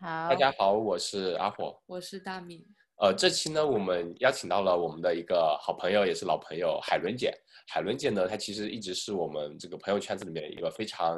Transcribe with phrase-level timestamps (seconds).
[0.00, 1.76] 好，大家好，我是阿火。
[1.86, 2.64] 我是大米。
[3.00, 7.34] 呃，这期呢，我们邀请到了我们的一个好朋友，也是老朋友海伦姐。
[7.66, 11.16] 海伦姐呢，她其实一直是我们这个朋友圈子里面一个非常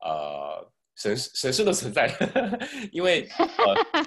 [0.00, 2.10] 呃神神圣的存在，
[2.90, 4.04] 因为呃。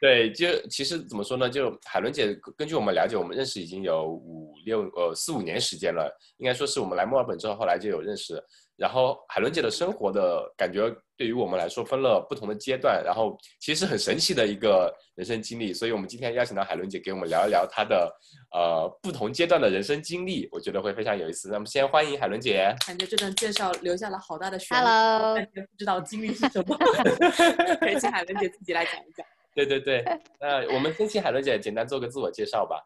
[0.00, 1.50] 对，就其实怎么说呢？
[1.50, 8.42] 就海伦姐，根据我们了解，我们认识已经有五六呃四五年时间了，应该说是我们来墨尔本之后，后来就有认识。
[8.76, 15.72] 然后海伦姐的生活的感觉，对于我们来说分了不同的阶段，然后其实是很神奇的一个人生经历。
[15.72, 18.12] 所以我们今天邀请到海伦姐给我们聊一聊她的
[18.52, 21.48] 呃不同阶段的人生经历，我觉得会非常有意思。
[21.50, 22.74] 那么先欢迎海伦姐。
[22.86, 26.76] 感觉这段介绍留下了好大的悬念，Hello，感觉不知道经历是什么，
[27.78, 29.24] 可以请海伦姐自己来讲一讲。
[29.54, 30.04] 对对对，
[30.40, 32.84] 那我们先请海伦姐简单做个自我介绍吧。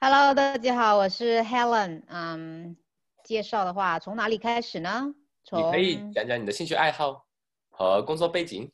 [0.00, 2.02] Hello，大家好，我是 Helen。
[2.06, 2.76] 嗯，
[3.32, 5.14] 介绍的话，从哪里开始呢？
[5.52, 7.24] 你可以讲讲你的兴趣爱好
[7.70, 8.70] 和工作背景。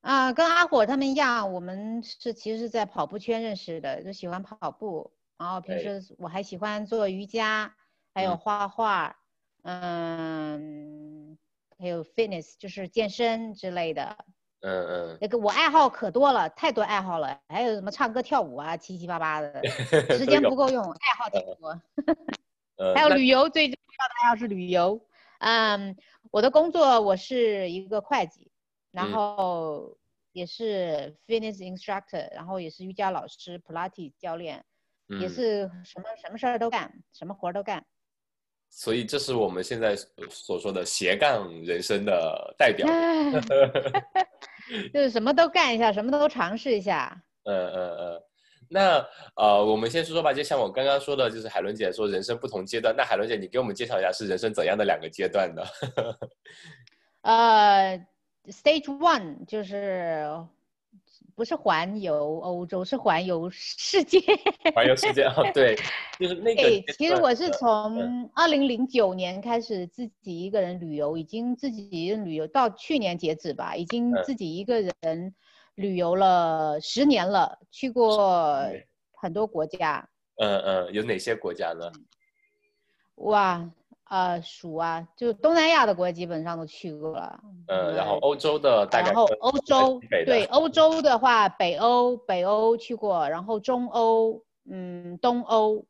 [0.00, 5.12] 啊，跟阿火他们一样，我们是其实是在跑步圈认识的，就喜欢跑步。
[5.36, 7.74] 然后平时我还喜欢做瑜伽，
[8.14, 9.14] 还有画画，
[9.62, 11.36] 嗯，
[11.78, 14.16] 还有 fitness，就是健身之类的。
[14.60, 19.62] 嗯嗯，那个我爱好可多了，太多爱好了，还有什么唱歌跳舞啊，七七八八的，
[20.16, 21.80] 时间不够用，爱好挺多。
[22.94, 25.00] 还有旅游，最重要的爱好是旅游。
[25.38, 25.96] 嗯，
[26.30, 28.50] 我的工作我是一个会计，
[28.90, 29.96] 然后
[30.32, 34.64] 也是 fitness instructor，然后也是瑜伽老师，Pilates 教练，
[35.20, 37.84] 也是什么什么事儿都干，什么活儿都干。
[38.68, 39.96] 所以这是我们现在
[40.28, 42.86] 所说的斜杠人生的代表，
[44.92, 47.22] 就是什么都干一下，什么都尝试一下。
[47.44, 48.22] 嗯嗯嗯，
[48.68, 49.04] 那
[49.36, 55.62] 呃，我们先说说吧，就像我刚刚说的，就是海伦姐说人生不同阶段，那海伦姐你给我们介绍一下是人生怎样的两个阶段呢？
[57.22, 58.06] 呃
[58.48, 60.26] ，Stage One 就是。
[61.34, 64.18] 不是环游欧洲，是环游世界。
[64.74, 65.76] 环游世界哦，对，
[66.18, 66.62] 就是那个。
[66.94, 75.34] 其实我是从二零零九年开始自己一个人旅游，已经自己旅游到去年截止吧，已经自己一个人
[75.76, 78.68] 旅游了十年了，去过
[79.14, 80.06] 很多国家。
[80.36, 81.90] 嗯嗯，有哪些国家呢？
[83.14, 83.70] 哇。
[84.08, 87.40] 呃，数啊，就东南亚的国家基本上都去过了。
[87.66, 89.06] 嗯，然后欧洲的大概。
[89.06, 95.84] 然后欧洲，对欧洲的话，北欧北欧去过，然后中欧，嗯，东欧，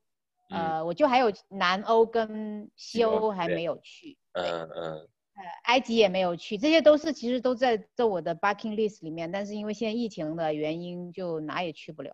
[0.49, 4.17] 呃，我就还有南欧跟西欧还没有去。
[4.33, 5.09] 嗯嗯。
[5.37, 12.11] 呃，埃及也没有去，这些都是其实都在在我的 bucking list 里面，但是因为现在疫情的原因，就哪也去不了。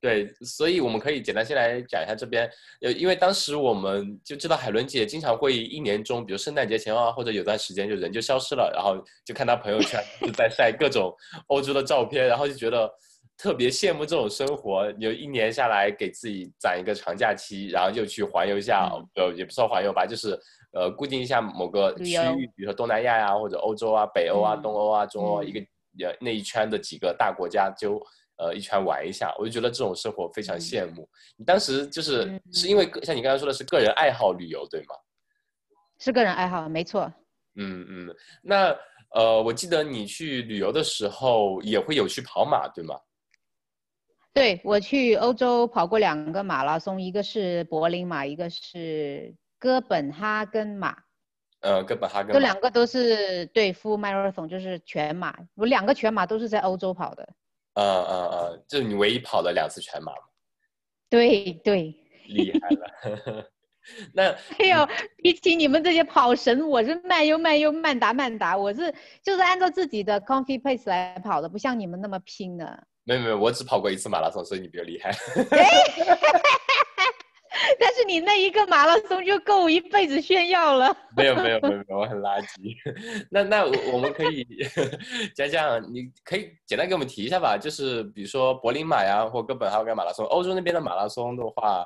[0.00, 2.50] 对，所以我们可以简单先来讲一下这边，
[2.80, 8.96] 呃，因为当时我们就知道海伦姐经常会一年中，比如圣诞节前啊，或者有段时间就人就消失了，然后
[9.26, 11.14] 就看她朋友圈 就在晒各种
[11.48, 12.90] 欧洲的照片，然后就觉得
[13.36, 20.34] 特别羡慕这种生活，有一年下来给自己攒一个长假期，然后就去环游一下，呃，也不算环游吧，就是
[20.72, 25.60] 呃固定一下某个区域，比如说东南亚呀，或者欧洲啊、北欧啊、东欧啊、中欧一个
[26.04, 28.00] 呃那一圈的几个大国家就。
[28.42, 31.06] 呃，一圈玩一下，我就觉得这种生活非常羡慕。
[31.36, 34.94] 你当时就是是因为像你刚才说的是个人爱好旅游，对吗？
[35.98, 37.12] 是个人爱好，没错。
[37.56, 38.74] 嗯嗯，那
[39.14, 42.98] 呃，我记得你去旅游的时候也会有去跑马，对吗？
[44.32, 50.96] 对，我去欧洲跑过两个马拉松，一个是柏林马，一个是哥本哈根马。
[51.60, 52.32] 呃，哥本哈根。
[52.32, 55.36] 这两个都是对 full marathon，就是全马。
[55.54, 57.28] 我两个全马都是在欧洲跑的。
[57.74, 60.18] 呃呃呃，就是你唯一跑了两次全马吗？
[61.08, 61.94] 对对，
[62.26, 63.50] 厉害了。
[64.14, 72.86] 那哎呦，比起你们这些跑神，我是慢悠慢悠慢达慢达，我是就是按照自己的 comfy pace 来跑的，不像你们那么拼的。
[73.04, 75.10] 没有没有，我只跑过一次马拉松，所以你比较厉害。
[77.80, 80.96] 但是你那一个马拉松就够我一辈子炫耀了。
[81.16, 82.76] 没有没有没有没有，我很垃圾。
[83.30, 84.46] 那那我们可以
[85.34, 91.84] 讲讲，你可以简单给我们提一下吧，就是比如说柏林马呀，或哥本哈根马拉松，欧洲那边的马拉松的话，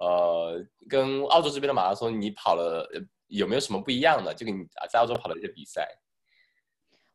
[0.00, 2.88] 呃，跟澳洲这边的马拉松，你跑了
[3.28, 4.34] 有没有什么不一样的？
[4.34, 5.86] 就跟你在澳洲跑的一些比赛。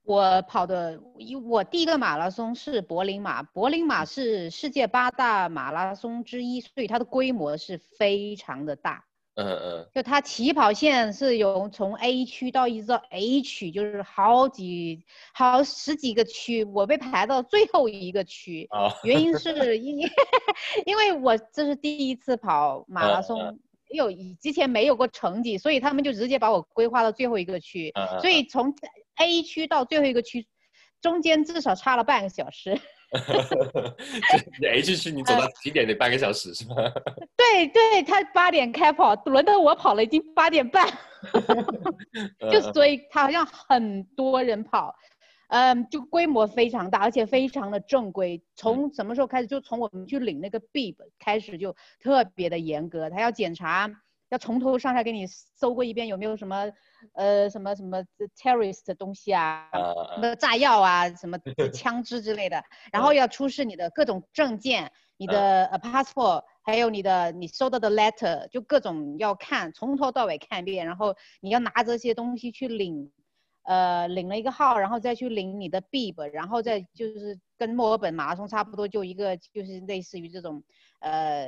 [0.10, 1.00] 我跑的，
[1.48, 9.06] 我第一个马拉松是柏林马，柏林马是世界八大马拉松之一，所以它的规模是非常的大。
[9.36, 9.88] 嗯嗯。
[9.94, 18.68] 就它起跑线是有从 A 区到一直到 H，就是好几好十几个区，我被排到最后一个区。
[19.04, 20.00] 原因是因
[20.88, 23.60] 因为我这是第一次跑马拉松，
[23.92, 27.94] 有之前没有过成绩，所以他们就直接把我规划到最后一个区。
[28.22, 28.74] 所以从
[29.20, 30.46] A 区到最后一个区，
[31.02, 32.78] 中间至少差了半个小时。
[34.60, 36.76] 你 H 区你走到几点得半个小时是吗？
[37.36, 40.88] 对对，他八点开跑，轮到我跑了，已经八点半。
[42.52, 44.96] 就所以他好像很多人跑，
[45.48, 48.42] 嗯，就规模非常大，而且非常的正规。
[48.56, 49.48] 从什么时候开始？
[49.48, 53.90] 就从我们去领那个 bib 开始就特别的严格，他要检查。
[54.30, 56.72] 要从头上下给你搜过一遍，有没有什么，
[57.14, 58.04] 呃，什么什么
[58.38, 59.70] terrorist 的东西啊，
[60.16, 61.38] 什么炸药啊，什么
[61.74, 73.12] 枪支之类的，然后要出示你的各种证件，你的呃 passport，还有你的你收到的 letter，就各种要看，从头到尾看一遍，然后你要拿这些东西去领，
[73.64, 80.64] 呃，领了一个号，然后再去领你的 bib，然后再就是跟墨尔本马拉松差不多，就一个就是类似于这种，
[81.00, 81.48] 呃，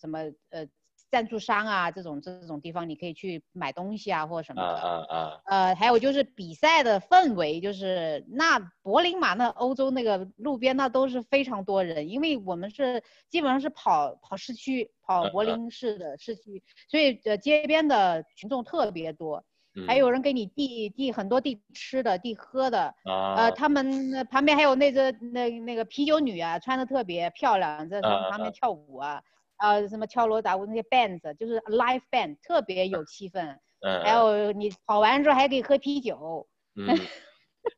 [0.00, 0.66] 什么呃。
[1.12, 4.78] 赞助商啊，这种这种地方你可以去买东西啊，或者什么的。
[4.78, 19.44] 啊啊呃，还有就是比赛的氛围，就是那柏林马那欧洲那个路边那都是非常多人，因为我们是基本上是跑跑市区，跑柏林市的市区，所以呃街边的群众特别多，
[19.86, 22.94] 还有人给你递递很多递吃的、递喝的。
[23.04, 23.34] 啊。
[23.36, 29.22] 呃，他们旁边还有那个那那个啤酒女啊，穿的特别漂亮，在旁边跳舞啊。
[29.62, 33.56] 呃，什么敲锣打鼓那些 bands，就是 live band，特别有气氛。
[33.86, 34.02] 嗯。
[34.02, 36.46] 还有你跑完之后还可以喝啤酒。
[36.74, 36.98] 嗯。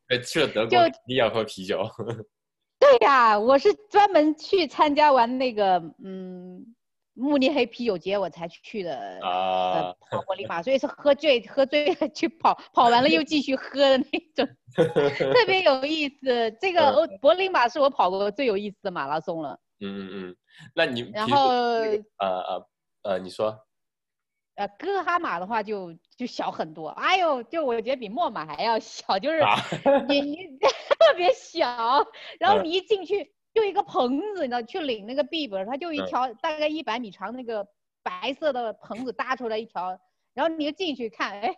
[0.25, 1.87] 去了德国一定要喝啤酒。
[2.81, 6.75] 对呀，我是专门去参加完那个嗯
[7.13, 14.05] 慕尼黑啤酒节我才去的啊，跑柏林马，所以是喝醉喝醉了去跑，跑完了又继续喝的那
[14.35, 16.51] 种，特别有意思。
[16.61, 19.59] 这个欧柏林马是我跑过最有意思的马拉松了。
[19.81, 20.37] 嗯嗯嗯，
[20.75, 22.69] 那你然后呃呃
[23.03, 23.67] 呃，你说，
[24.55, 29.41] 呃，哥哈马的话就就小很多，哎呦，就我觉得比墨马还要小，就是
[30.09, 32.07] 你你 特别小，
[32.39, 37.67] 然后你一进去就一个棚子，你知道，去领那个 bib，它就一条大概一百米长那个
[38.03, 39.99] 白色的棚子搭出来一条，
[40.33, 41.55] 然后你就进去看，哎，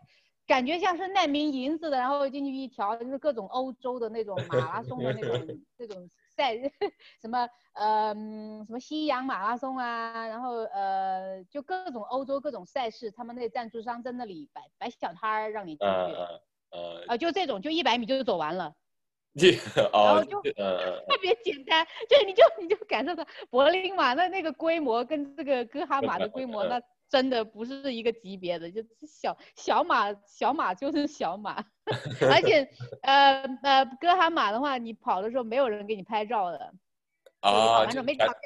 [0.46, 6.10] 感觉像是难民营似的，然后进去一条就是各种欧洲的那种马拉松的那种 那种。
[6.36, 6.54] 赛
[7.20, 18.74] 什么呃什么西洋马拉松啊，然后呃就各种欧洲各种赛事，他们那赞助商在那里摆摆小摊儿让你进去，呃呃就这种就一百米就走完了，
[19.92, 26.80] 然后就特别简单，就你就你就感受到柏林马的那个规模跟这个哥哈马的规模 那。
[27.08, 31.64] 真的不是一个级别的，就小小马，小马就是小马，
[32.30, 32.68] 而且，
[33.02, 36.74] 呃呃，哥哈马的话，你跑的时候没有人给你拍照的，
[37.40, 38.38] 啊，没吵架，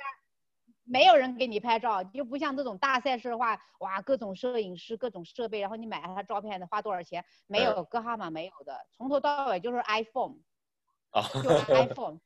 [0.84, 7.24] 没有人给你拍照，就不像这种大赛事的话，哇，各种摄影师，各种设备，然后你买他照片得花多少钱？
[7.46, 10.34] 没有，哥哈马没有的，从头到尾就是 iPhone，
[11.12, 11.40] 啊，就
[11.74, 12.18] iPhone，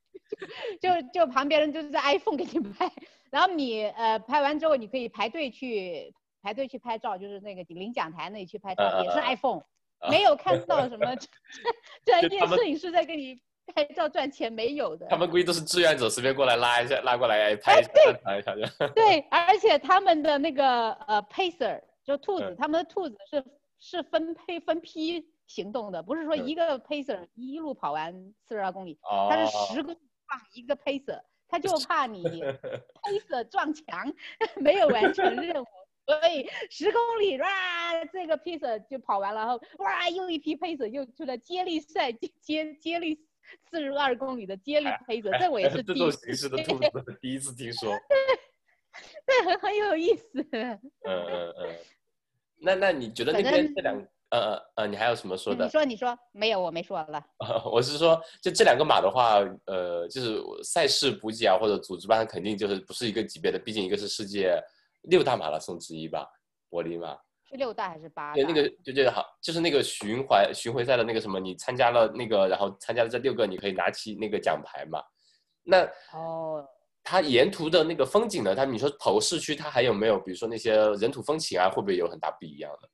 [0.80, 2.90] 就就旁边人就是在 iPhone 给你拍，
[3.30, 6.12] 然后你呃拍完之后你可以排队去。
[6.44, 9.62] 排队去拍照，就是那个领奖台那里去拍照，也是 iPhone，
[10.10, 11.06] 没有看到什么
[12.04, 13.40] 专业摄影师在给你
[13.74, 15.06] 拍照赚钱，没有的。
[15.06, 18.88] 他们估计都是志愿者，随便过来拉一下，拉过来拍一下就。
[18.88, 23.42] 对，而且他们的那个呃 pacer 就兔子，他们的兔子是
[23.78, 28.12] 是分配分批行动的，不是说一个 pacer 一路跑完
[28.46, 28.98] 四十二公里，
[29.30, 29.98] 他是十公里
[30.28, 34.12] 放一个 pacer，他就 怕你 pacer 撞墙，
[34.56, 35.66] 没有完成任务。
[36.06, 43.18] 所以十公里哇，这个 pace 就跑完了，然后哇，又一批 pace 又出来接力赛，接接力
[43.70, 46.90] 四十二公里的接力 pace，这我也是 这种形式的兔子
[47.22, 47.90] 第一次听说，
[49.26, 50.46] 对，很很有意思。
[50.52, 51.74] 嗯嗯嗯，
[52.58, 53.96] 那那你觉得那边这两
[54.28, 55.64] 呃呃呃，你还有什么说的？
[55.64, 57.24] 你说你说，没有，我没说了。
[57.64, 64.62] 我是说，就这两个马的话，呃，就是赛事补给啊，或者组织班肯定就是不是一个级别的，毕竟一个是世界。
[65.04, 66.26] 六大马拉松之一吧，
[66.68, 68.32] 柏林马是六大还是八？
[68.34, 75.02] 对，那个就这个好，就是那个巡回巡回赛的那个什么，你参加了那个，然后参加了这六个，你可以拿起那个奖牌嘛。
[75.62, 76.66] 那哦，
[77.02, 78.54] 它沿途的那个风景呢？
[78.54, 80.18] 它你说跑市区，它还有没有？
[80.18, 82.88] 比如说那些人土风情啊，会不会有很大不一样的？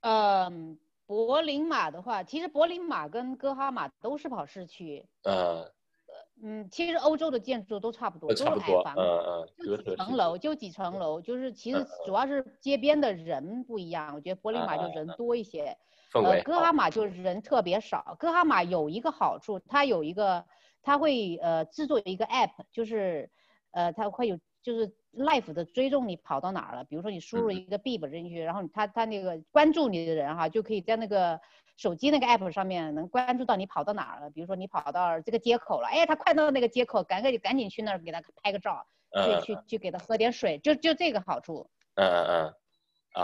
[0.00, 5.06] 嗯，柏林马的话，其实柏林马跟哥哈马都是跑市区。
[5.22, 5.72] 嗯。
[6.44, 14.12] 嗯，其实欧洲的建筑都差不多，都是矮房，嗯嗯，就几层楼，就几层楼，就是其实主要是街边的人不一样。
[14.12, 15.76] 我觉得柏林马就人多一些，
[16.12, 18.16] 呃，哥哈马就人特别少。
[18.18, 20.44] 哥哈马有一个好处，它有一个，
[20.82, 23.30] 它会呃制作一个 app，就是
[23.70, 26.82] 呃它会有就是 life 的追踪你跑到哪儿了。
[26.82, 31.40] 比如说你输入一个 bib 进去，然后它它那个关注你的人哈，就可以在那个
[31.76, 34.30] 手机那个 app 上面能关注到你跑到哪儿了。
[34.30, 38.86] 比如说你跑到这个街口了，哎，他快到那个街口，赶快赶紧去那儿给他拍个照，
[39.24, 41.68] 去去去给他喝点水，就就这个好处。
[41.96, 42.54] 嗯嗯嗯。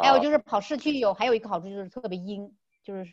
[0.02, 3.04] 还有就是跑市区有还有一个好处就是特别阴，就是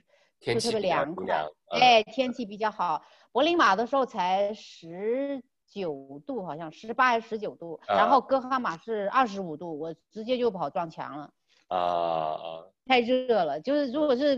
[0.41, 1.45] 就特别凉快。
[1.79, 3.01] 哎，天气比较好。
[3.31, 7.79] 柏林马的时候才十九度，好像十八还是十九度。
[7.87, 11.31] 然后哥哈马是二十五度，我直接就跑撞墙了。
[11.67, 12.63] 啊啊！
[12.85, 14.35] 太热了，就是如果是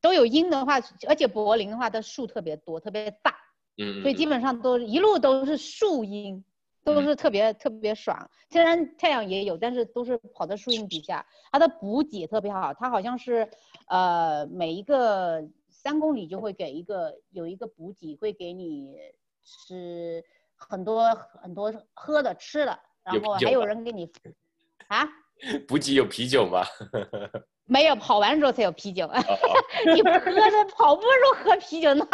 [0.00, 3.34] 都有阴的话，而且柏林的话，它树特别多，特别大。
[3.76, 4.02] 嗯。
[4.02, 6.44] 所以基本上都一路都是树荫。
[6.84, 11.26] 都是特别特别爽，虽然太阳也有，但是都是跑在树荫底下。
[11.52, 13.46] 它的补给特别好，它好像是，
[13.88, 18.96] 呃，每一个三公里就会给一个有一个补给，会给你
[19.44, 20.24] 吃
[20.56, 24.10] 很多很多喝的吃的，然后还有人给你，
[24.86, 25.06] 啊？
[25.68, 26.62] 补给有啤酒吗？
[27.68, 29.06] 没有跑完之后才有啤酒，
[29.94, 32.06] 你不喝着跑步时候喝啤酒，那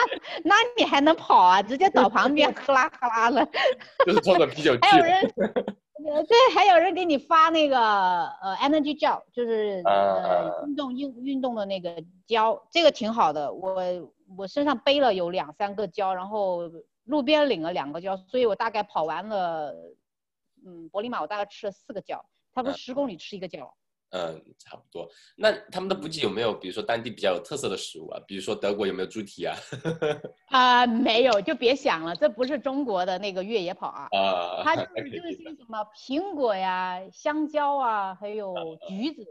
[0.42, 1.62] 那你还能跑啊？
[1.62, 3.48] 直接倒旁边，喝啦喝啦的。
[4.04, 13.52] 就是装着啤酒 还有人，对，还有人给你发那个呃 energy gel，就是呃运动运运动的那个胶，这个挺好的。
[13.52, 13.80] 我
[14.36, 16.68] 我身上背了有两三个胶，然后
[17.04, 19.72] 路边领了两个胶，所以我大概跑完了，
[20.66, 23.72] 嗯，柏林马我大概吃了四个胶，差不多十公里吃一个胶。
[24.14, 25.08] 嗯，差不多。
[25.36, 28.22] 那他们的补给有没有，比如说当地比较有特色的食物啊？
[28.28, 29.56] 比如说德国有没有猪蹄啊？
[30.50, 34.08] 啊，没有，就别想了，这不是中国的那个越野跑啊。
[34.12, 34.62] 啊。
[34.62, 38.54] 它就是就是些什么苹果呀、香蕉啊，还有
[38.86, 39.26] 橘子。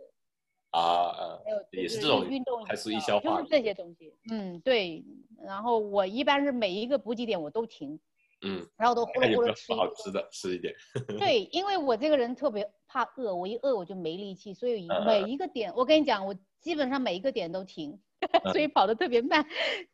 [0.72, 1.40] 啊啊。
[1.46, 3.38] 还有也是这种运动快速易消化。
[3.38, 4.14] 就是这些东西。
[4.30, 5.02] 嗯，对。
[5.46, 7.98] 然后我一般是每一个补给点我都停。
[8.44, 10.74] 嗯，然后都呼噜呼噜吃好吃的吃一点。
[11.20, 17.98] 对，因为我这个人特别怕饿，我一饿我就没力气，所以每一个点，我跟你讲，我基本上每一个点都停，
[18.52, 19.46] 所以跑得特别慢。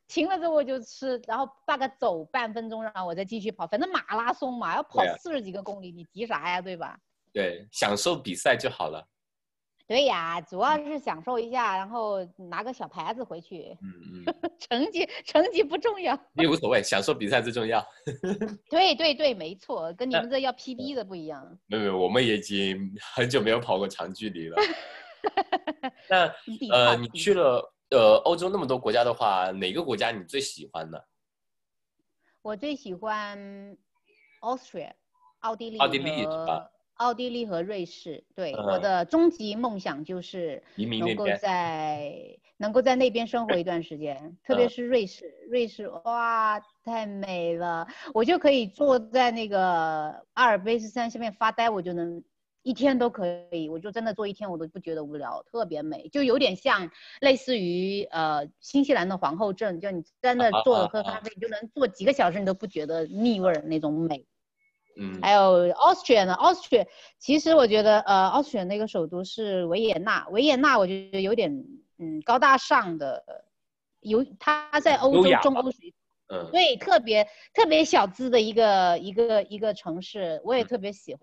[0.08, 3.68] 停了之后我就吃，然后大概走半分钟，然后我再继续跑。
[3.68, 7.00] 反正马拉松嘛，要跑四十几个公里，你急啥呀，对吧？
[7.32, 9.08] 对，享受比赛就好了。
[9.90, 13.76] 对呀，主要是享受一下，然后拿个小牌子回去。
[13.82, 17.84] 嗯嗯， 成绩成绩不重要，也无所谓，享受比赛最重要。
[18.70, 21.44] 对对对，没错，跟你们这要 PB 的不一样。
[21.66, 24.58] 没有没有，我们已经 很久没有跑过长距离了。
[26.08, 26.32] 那
[26.72, 31.00] 呃，你去了呃欧洲那么多国家的话，哪个国家你最喜欢呢？
[32.44, 33.76] 我最喜欢
[34.42, 34.92] Austria，
[35.40, 35.80] 奥地利。
[35.80, 36.70] 奥地利是吧？
[37.00, 40.62] 奥地利和瑞士，对我的终极梦想就是
[41.00, 42.14] 能够在
[42.58, 52.22] 能够在那边生活一段时间，特别是瑞士，瑞士哇太美了，我就可以坐在那个阿尔卑斯山下面发呆，我就能
[52.64, 56.92] 一天都可以，我就真的坐一天我都不觉得无聊，特别美，就有点像
[57.22, 64.26] 类似于呃新西兰的皇后镇，就你在那坐着喝咖啡，你就能坐几个小时你都不觉得腻味儿那种美。
[65.02, 66.86] 嗯，还有 Austria 呢，Austria
[67.20, 71.52] 其实我觉得，呃，Austria 那个首都是维也纳，维也纳我觉得有点，
[71.98, 73.24] 嗯，高大上的，
[74.02, 75.94] 有它在欧洲中欧水平，
[76.28, 81.22] 嗯，对，特别特别小资的一个一个一个城市，我也特别喜欢，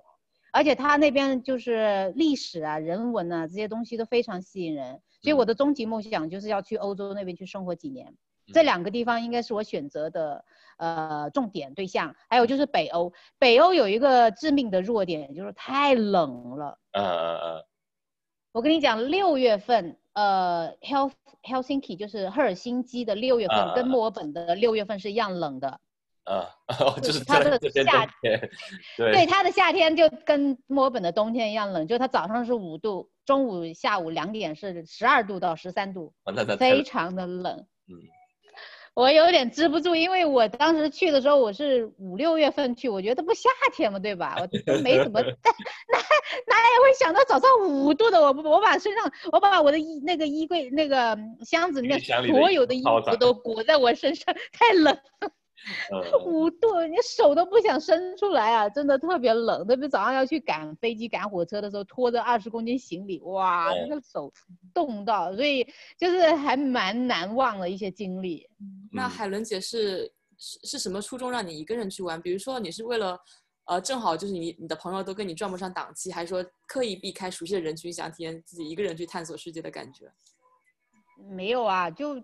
[0.52, 8.14] 而且它那边就是历史啊、人文啊这些东西都非常吸引人，所以我的终极梦想就是要去欧洲那边去生活几年，
[8.52, 10.44] 这两个地方应该是我选择的。
[10.78, 16.78] 呃，重点对象还有就是北欧，北欧有一个致命的弱点，就是太冷了。
[16.92, 17.66] 呃呃呃。
[18.52, 21.10] 我跟你讲，六月份，呃，Hel
[21.42, 25.80] Helsinki 就是赫尔辛基的六月份，跟墨尔本的六月份是一样冷的。
[26.24, 26.46] 啊，
[27.02, 28.50] 就是它的夏天。
[28.98, 36.12] 对，它的夏天就跟墨尔本的冬天一样冷，就它早上是五度，中午、下午两点是十二度到十三度，
[36.58, 37.66] 非常的冷。
[37.88, 37.96] 嗯。
[38.96, 44.34] 我有点支不住，因为我当时去的时候我是五六月份去，我觉得不夏天嘛，对吧？
[44.40, 54.98] 我都没怎么， 哪哪也会想到早上五度的，我我把身上，我把我的衣那个衣柜那个箱子里面所有的衣服都裹在我身上，太冷。
[56.24, 58.68] 五度，你手都不想伸出来啊！
[58.68, 64.32] 真的特别冷，特别早上要去赶飞机、赶火车的时候，拖着二十公斤行李，哇，那个手
[64.72, 65.66] 冻到，所以
[65.98, 68.48] 就是还蛮难忘的一些经历。
[68.92, 72.20] 那海伦姐是是是什么初衷让你一个人去玩？
[72.22, 73.18] 比如说你是为了，
[73.64, 80.12] 呃，正好就是你你的朋友都跟你撞不上档期，还是说刻意避开熟悉的人群，想体验自己一个人去探索世界的感觉？
[81.28, 82.22] 没有啊，就。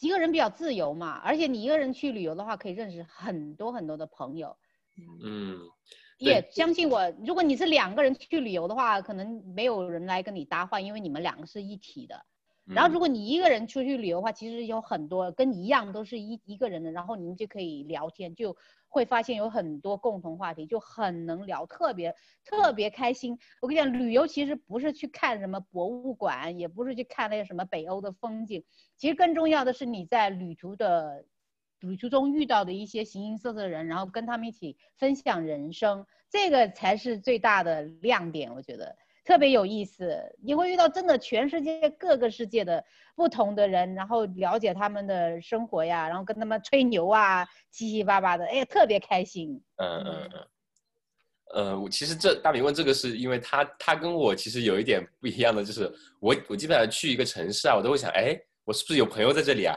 [0.00, 4.56] 一个人比较自由嘛，而且你一个人去旅游的话，可以认识很多很多的朋友。
[5.22, 5.58] 嗯，
[6.18, 12.24] 也相信我，如果你是两个人去旅游的话，可能没有人来跟你搭话，因为你们两个是一体的。
[12.64, 18.56] 然后如果你一个人出去旅游的话，其实有很多跟你一样都是一一个人的，然后你们就可以聊天，就
[18.88, 22.14] 会发现有很多共同话题，就很能聊，特别
[22.44, 23.38] 特别开心。
[23.60, 28.64] 我跟你讲，旅游其实不是去看什么博物馆，也不是去看那个什么北欧的风景，
[28.96, 31.24] 其实更重要的是你在旅途的。
[31.80, 38.52] 旅途中遇到的一些形形色色的人，然后跟他们一起分享人生，这个才是最大的亮点。
[38.52, 38.96] 我觉得
[39.28, 42.82] 特别有意思，你会遇到真的全世界各个世界的
[43.14, 49.62] 不同的人，然后了解他们的生活呀，然后跟他们吹牛啊，七七八八的，哎，特别开心。
[49.76, 50.46] 嗯嗯嗯。
[51.54, 59.76] 呃，我其实这大明问这个是因为他他跟我其实有一点不一样的，就是我我基本上去一个城市啊，我都会想，哎，我是不是有朋友在这里啊？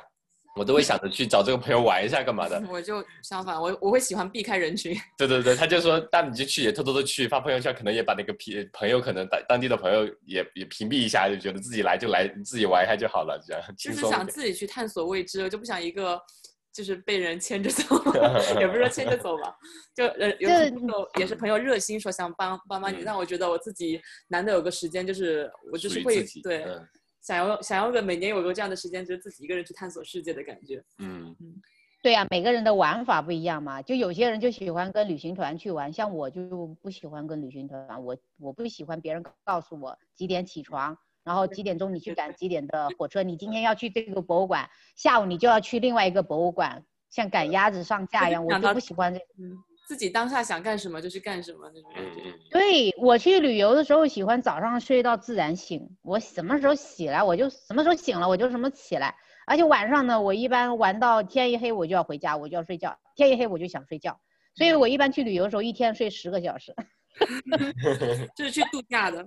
[0.55, 2.61] 我都会想着去找这个朋友玩一下，干嘛的？
[2.69, 4.93] 我就相反，我我会喜欢避开人群。
[5.17, 16.21] 对对对，他就说，那你就去，也偷偷的去发朋友圈，可能也把那个朋朋友，可能当当地的朋友也也屏蔽一下，就觉得自己来就来，自己玩一下就好了，这样就是想自己去探索未知，就不想一个
[16.73, 17.83] 就是被人牵着走，
[18.59, 19.55] 也不是说牵着走吧，
[19.95, 26.65] 就呃有朋友也是朋友热心说想帮帮帮你，但我觉得我自己难得有个时间，就是我就是会对。
[27.21, 30.83] 想要想要个每年有个这样的时间，就是自己一个人去探索世界的感觉。
[30.97, 31.61] 嗯嗯，
[32.01, 33.81] 对呀，每个人的玩法不一样嘛。
[33.81, 38.03] 就有些人就喜欢跟旅行团去玩，像我就不喜欢跟旅行团。
[38.03, 43.21] 我我不喜欢别人告诉我几点起床，然后几点钟你去赶几点的火车。
[43.21, 48.43] 你今天要去这个博物馆，下午你就要去另外一个博物馆，像赶鸭子上架一样。
[48.43, 49.19] 我就不喜欢这。
[49.87, 52.33] 自己当下想干什么就去干什么那种感觉。
[52.49, 55.97] 对我去旅游的时候，喜欢早上睡到自然醒。
[56.01, 59.15] 我什么时候起来，我就什么时候醒了，我就什么起来。
[59.45, 62.97] 而且晚上呢，我一般玩到天一黑，我就要回家，我就要睡觉。
[63.15, 64.19] 天一黑我就想睡觉，
[64.55, 66.73] 所以我一般去旅游的时候，一天睡十个小时。
[68.35, 69.25] 就是去度假的。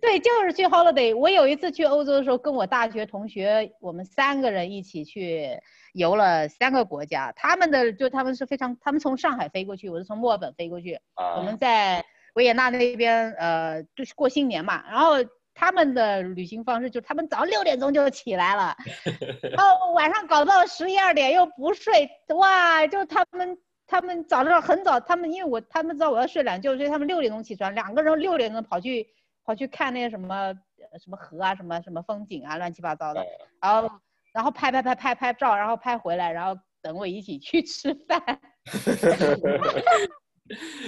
[0.00, 1.16] 对，就是去 holiday。
[1.16, 5.58] 我有一次去欧洲的时候，跟我大学同学，我们三个人一起去
[5.92, 7.32] 游了三个国家。
[7.36, 10.98] 他们的就他们是非常，他们从上海飞过去，我是从墨尔本飞过去。
[11.36, 14.82] 我们在维也纳那边，呃，就是过新年嘛。
[14.90, 15.12] 然后
[15.54, 18.76] 他们的旅行方式就他们早上六点钟就起来了，
[19.52, 29.06] 然后晚上搞到十一二点又不睡，哇，就他们他们早上很早，他们因为我他们知道我要睡懒觉，所以他们六点钟起床，两个人六点钟跑去。
[29.44, 30.54] 跑去看那些什么
[31.02, 33.26] 什么河啊，什么什么风景啊，乱七八糟的，
[33.60, 33.90] 然后
[34.32, 38.40] 然后拍拍拍拍拍照，然后拍回来，然后等我一起去吃饭。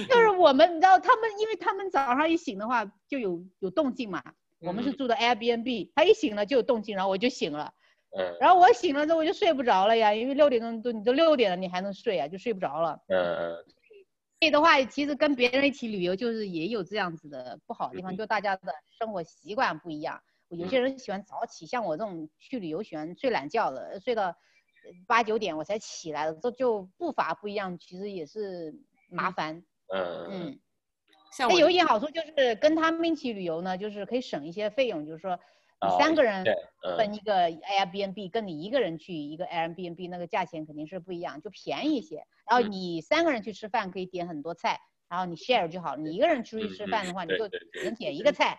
[0.09, 4.21] 就是我们，你知道他们，因为他们早上一醒的话就有有动静嘛。
[4.59, 7.71] 我们是住的 Airbnb，他一醒了就有动静，然后我就醒了。
[8.17, 8.37] 嗯。
[8.39, 12.99] 然后我醒了之后我就睡不着了呀，因为六点钟都你都六点了，你还能睡啊，就睡不着了。
[13.07, 13.55] 嗯嗯。
[14.39, 20.21] 所以的话，其实跟别人一起旅游，就是也有这样子的不好的地方，就大家的生活习惯不一样。
[20.49, 24.35] 有些人喜欢早起，像我这种去旅游喜欢睡懒觉的，睡到
[25.07, 28.73] 八九点我才起来的，这就步伐不一样，其实也是
[29.09, 29.63] 麻烦。
[29.93, 30.59] 嗯嗯。
[31.31, 35.39] 像我有一点好处就是跟他们一起旅游呢，就是可以省一些费用，就是说。
[35.81, 36.43] 你三个人
[36.97, 42.25] 分一个 Airbnb，跟你一个人去一个 Airbnb，那个价钱肯定是不一样，就便宜一些。
[42.49, 44.79] 然后你三个人去吃饭可以点很多菜，
[45.09, 45.97] 然后你 share 就好。
[45.97, 48.57] 你一个人出去吃饭的话，你就只能点一个菜，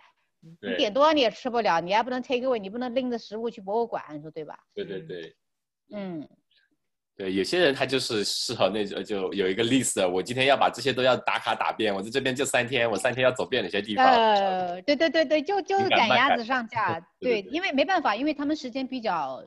[0.61, 4.57] 你点多你也吃不了，你还不能 take away，你不能拎着食物去博物馆，你说对吧？
[4.73, 5.35] 对对对，
[5.93, 6.27] 嗯。
[7.15, 11.91] 对，有些人他就是适合那种，就有一个 list，我今天要把这些都要打卡打遍。
[11.91, 14.05] 我在这边就三天，我三天要走遍哪些地方？
[14.05, 17.03] 呃，对对对对，就就是赶鸭子上架。
[17.19, 19.43] 对，因为没办法，因为他们时间比较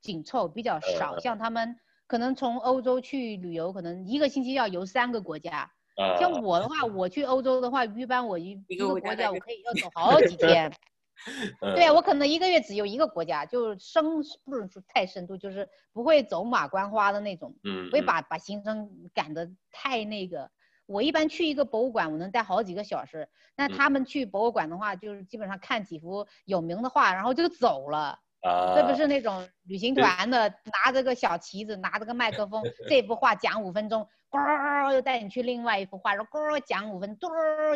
[0.00, 1.16] 紧凑，比较少。
[1.20, 1.76] 像他们
[2.08, 5.70] 可能从欧洲去旅游，可能一个星期要游三个国家。
[6.18, 10.72] 像我的话，我去欧洲的话，一般我一一个国家我可以要走 好几天。
[11.74, 14.04] 对我可能一个月只有一个国家，就是深
[14.44, 20.50] 不是说太深度，就是不会走马观花的那种，嗯，不会把把行程赶得太那个。
[20.86, 23.26] 我一般去一个博物馆，我能待好几个小时。
[23.56, 28.18] 那他们去博物馆的话，就是基本上看几幅有名的画，然后就走了。
[28.42, 30.46] 啊，这不是那种旅行团的，
[30.84, 34.06] 拿着个小旗子，拿着个麦克风， 这幅画讲五分钟，
[34.38, 37.28] 咕又带你去另外一幅画，然后咕讲五分，嘟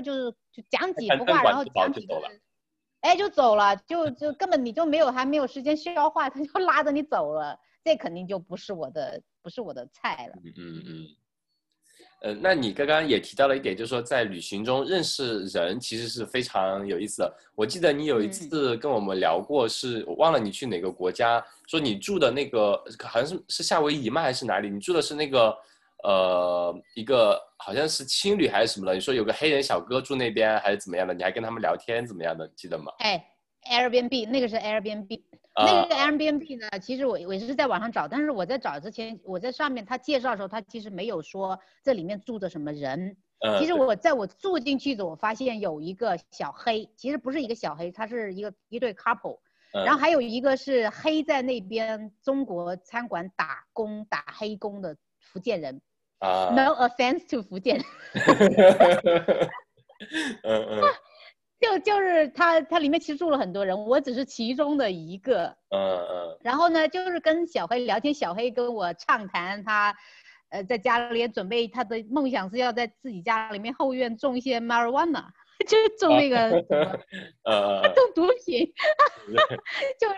[0.02, 2.20] 就是就讲几幅画，然后讲几个。
[3.00, 10.34] 哎，就走了，就就根本你就没有还没有时间消化，他就拉着你走了，这肯定就不是我的，不是我的菜了。
[10.44, 11.06] 嗯嗯嗯。
[12.20, 17.32] 呃，那你刚刚也提到了一点，就是说在旅行中认识人其实是非常有意思的。
[17.54, 24.68] 我记得你有一次跟我们聊过，是我忘了你去哪个国家，说你住的那个好像是是夏威夷吗还是哪里？
[24.68, 25.56] 你住的是那个
[26.04, 31.12] 呃，一个好像是青旅还是什么的，你说有个黑人小哥住那边还是怎么样的？
[31.12, 32.46] 你还跟他们聊天怎么样的？
[32.56, 32.92] 记得吗？
[32.98, 33.24] 哎
[33.68, 35.22] ，Airbnb 那个是 Airbnb，
[35.56, 36.78] 那个 Airbnb 呢？
[36.78, 43.16] 其实我我是在网上找，但是我在找之前，我在上面他介绍的时候，他其实没有说这里面住的什么人。
[43.58, 49.38] 其实我在我住进去的，我发现有一个小黑，其实不是一个小黑，他是一个一对 couple，
[49.84, 55.80] 然后还有一个是黑在那边中国餐馆打工打黑工的福建人。
[56.18, 57.81] 啊，No offense to 福建，
[60.42, 60.83] 嗯嗯，
[61.61, 69.94] 就就是他他里面其实住了很多人，我只是其中的一个，嗯嗯，然后呢，就是跟小黑聊天，小黑跟我畅谈他，
[70.50, 75.24] 呃，在家里准备他的梦想是要在自己家里面后院种一些 marijuana。
[75.66, 76.50] 就是种那个
[77.42, 78.72] 呃，种毒品，
[79.98, 80.14] 就是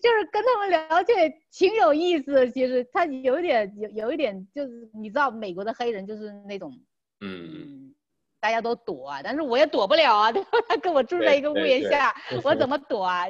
[0.00, 2.48] 就是跟他们聊天挺有意思。
[2.52, 6.72] 其实他有点有有一点，就是你知道美国的黑人就是那种，
[7.20, 7.92] 嗯，
[8.40, 10.32] 大家都躲啊，但是我也躲不了啊。
[10.32, 13.26] 他跟我住在一个屋檐下，我怎么躲啊？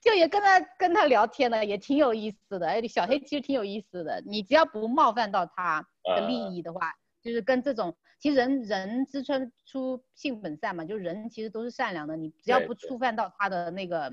[0.00, 2.66] 就也跟他跟他聊天呢，也挺有意思的。
[2.66, 7.94] 哎，小黑其实挺有意思的，你只要不冒犯到他的利益的话，就是跟这种。
[8.18, 9.32] 其实人人之初
[9.64, 12.16] 出性本善嘛，就是人其实都是善良的。
[12.16, 14.10] 你只要不触犯到他的那个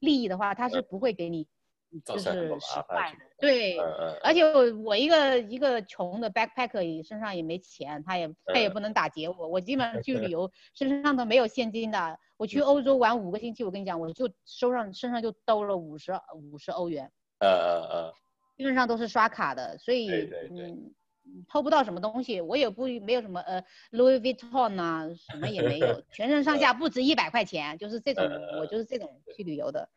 [0.00, 1.46] 利益的话，他是不会给你
[2.04, 3.18] 就是失败的。
[3.38, 3.76] 对，
[4.22, 9.48] 而且我一个一个穷的 backpacker 身上也没钱，他也他也不能打劫我。
[9.48, 12.18] 我基本上去旅 游身上都没有现金的。
[12.36, 17.10] 我去欧洲玩五个星期，我跟你讲，我就收上身上就兜了五十五十欧元。
[17.40, 18.12] 呃呃呃，
[18.56, 20.08] 基本上都是刷卡的，所以
[20.50, 20.94] 嗯。
[21.48, 28.24] 偷不到什么东西，我也不没有什么呃 Louis Vuitton 啊，什么也没有，全身上下不值一百块钱，就是这种，
[28.58, 29.88] 我就是这种去旅游的。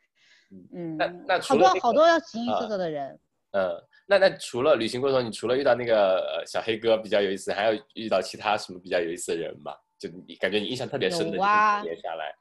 [0.73, 3.19] 嗯，那那好多好多形形色色的人。
[3.51, 9.73] 嗯，那那除了旅行过程中，你除了遇到那个小黑哥比较有意思，还有遇到其他什么比较有意思的人吗？
[9.97, 11.37] 就你感觉你印象特别深的，
[11.83, 12.35] 接下来。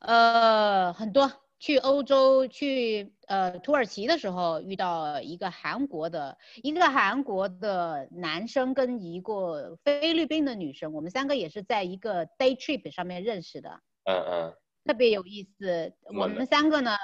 [0.00, 1.30] 呃，很多。
[1.60, 13.80] 去欧洲去呃土耳其的时候，遇到一个韩国的一个韩国的男生跟一个菲律宾的女生，我们三个也是在一个 day trip 上面认识的。
[14.04, 15.92] 嗯嗯，特别有意思。
[16.16, 16.96] 我们三个呢，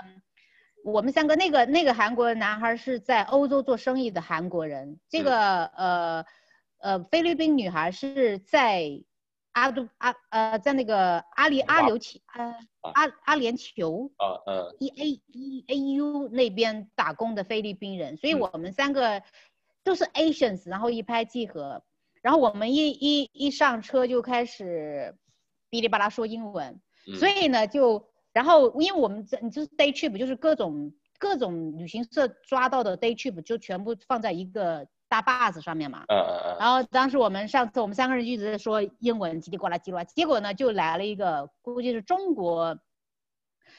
[0.85, 6.25] 我们三个那个那个韩国男孩是在欧洲做生意的韩国人，这个呃
[6.79, 9.03] 呃菲律宾女孩是在。
[9.55, 12.55] 阿杜阿呃，在那个阿里阿留球呃
[12.93, 19.23] 阿阿联酋啊嗯，E A E A U 那边打工的菲律宾人，所以我们三个
[19.83, 21.83] 都是 Asians，然后一拍即合，
[22.21, 25.17] 然后我们一一一上车就开始
[25.71, 26.81] 哔哩吧啦说英文，
[27.19, 34.87] 所以呢就然后因为我们这你就是 day trip，就是各种各种旅行社抓到的 day trip 就全部放在一个。
[35.09, 42.77] 大 bus 上面嘛，嗯嗯嗯，然后当时我们上次我们三个人一直在说英文叽里呱啦叽里呱啦，结果呢就来了一个估计是中国，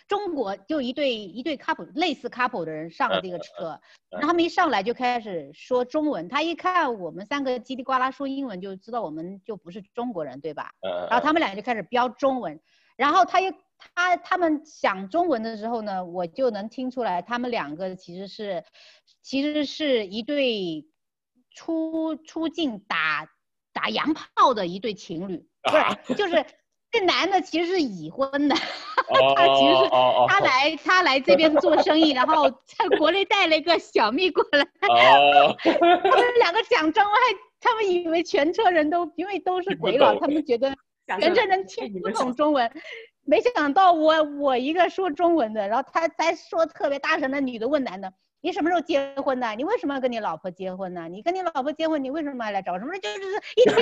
[0.07, 10.71] 中国就一对一对 couple 类似 couple 的人上了这个车，然后他们一上来就开始说中文，他一看我们三个叽里呱啦说英文，就知道我们就不是中国人对吧？
[10.81, 12.57] 嗯，然后他们俩就开始标中文，
[12.95, 13.51] 然后他又
[13.93, 18.63] 他他们讲中文的时候呢，我就能听出来他们两个其实是
[19.21, 20.87] 其实是一对。
[21.55, 23.27] 出出境打
[23.73, 25.43] 打洋炮的一对情侣，
[26.05, 26.45] 不是，就是
[26.91, 28.55] 这男的其实是已婚的，
[29.35, 29.89] 他其实是
[30.27, 37.13] 他来他来这边做生意，然后在国内带了一个小蜜过来， 他们两个讲中文，
[37.59, 40.75] 他们以为全车人都因为都是鬼佬，他们觉得
[41.19, 42.71] 全车人听不懂中文，
[43.25, 48.13] 没想到我我一个说中文的，然后他才说特别大声的女的问男的。
[48.45, 49.49] 你什么时候结婚的？
[49.55, 51.07] 你为什么要跟你老婆结婚呢？
[51.09, 52.77] 你跟你老婆结婚，你为什么要来找我？
[52.77, 53.17] 什么就是
[53.57, 53.73] 一听，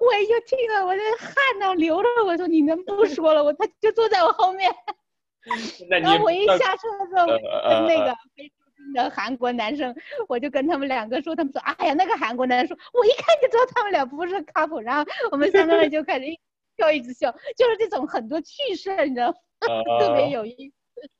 [0.00, 2.08] 我就听了，我这汗都流了。
[2.26, 3.42] 我说你能不说了？
[3.42, 4.70] 我他就坐在我后面。
[5.88, 9.96] 然后我一下车的时候，跟那个菲律宾的韩国男生，
[10.28, 14.82] 我就跟他们两个说，他们说，哎呀，那个韩国男生说，我一看就知道他们俩不是 couple。
[14.82, 16.38] 然后我们三个人就开始一
[16.76, 19.32] 笑一直笑，就是这种很多趣事，你知道，
[19.98, 20.77] 特别有意思。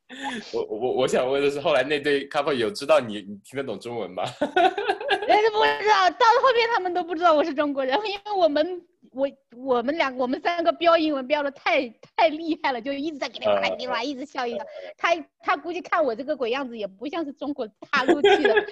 [0.52, 4.22] 我我我想问的是，后来那对 couple 有知道你你听得懂中文吗？
[4.40, 14.64] 人家不知道，到后面他们都不知道我是中国人，因为我们我我们两我们三个标英文标的太太厉害了，就一直在给你呱啦呱啦一直笑一笑。
[14.96, 18.54] 他他估计看我这个鬼样子，也不像是中国大陆去的。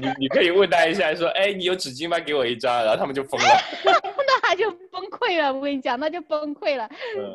[0.00, 2.18] 你你可以问他一下，说哎，你有纸巾吗？
[2.18, 3.46] 给我一张，然后他们就疯了。
[4.52, 5.52] 那那就崩溃了。
[5.52, 6.86] 我跟你讲，那就崩溃了，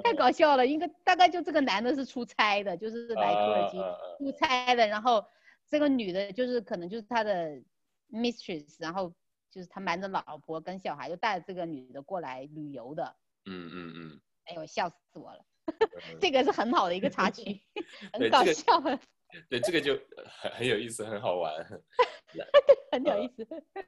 [0.03, 0.65] 太搞笑了。
[0.65, 3.77] 应该大概就这个男的是出差的，就是来土耳其
[4.23, 5.25] 出差的，然后
[5.67, 7.59] 这个女的就是可能就是他的
[8.11, 9.11] mistress，然后
[9.49, 13.15] 就是他瞒着老婆跟小孩，就带着这个女的过来旅游的。
[13.45, 14.21] 嗯嗯嗯。
[14.45, 15.43] 哎呦，笑死我了！
[16.21, 17.61] 这个是很好的一个插曲，
[18.13, 18.79] 很搞笑。
[19.49, 19.93] 对，这个就
[20.41, 21.53] 很很有意思，很好玩。
[22.91, 23.45] 很有意思。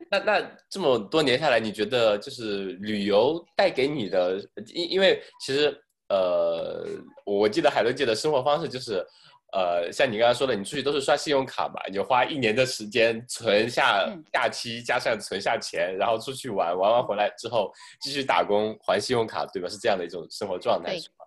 [0.10, 5.75] 那那这么多年下来，你觉得就是旅游带给你的，因因为其实
[6.10, 6.86] 呃，
[7.25, 9.06] 我记得海伦姐的生活方式就是，
[9.54, 17.71] 呃，像你刚才说的，你出去都是刷信用卡嘛，你就花一年的时间存下假期，加上存下钱，然后出去玩，玩完回来之后
[18.02, 19.69] 继续打工还信用卡，对吧？
[19.69, 21.25] 是这样的一种生活状态，是吗？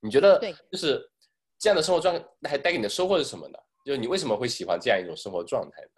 [0.00, 1.09] 你觉得就是
[1.60, 3.58] 这样的生活状态带给你的收获是什么呢？
[3.84, 5.88] 就是你为什么会喜欢这样一种生活状态呢？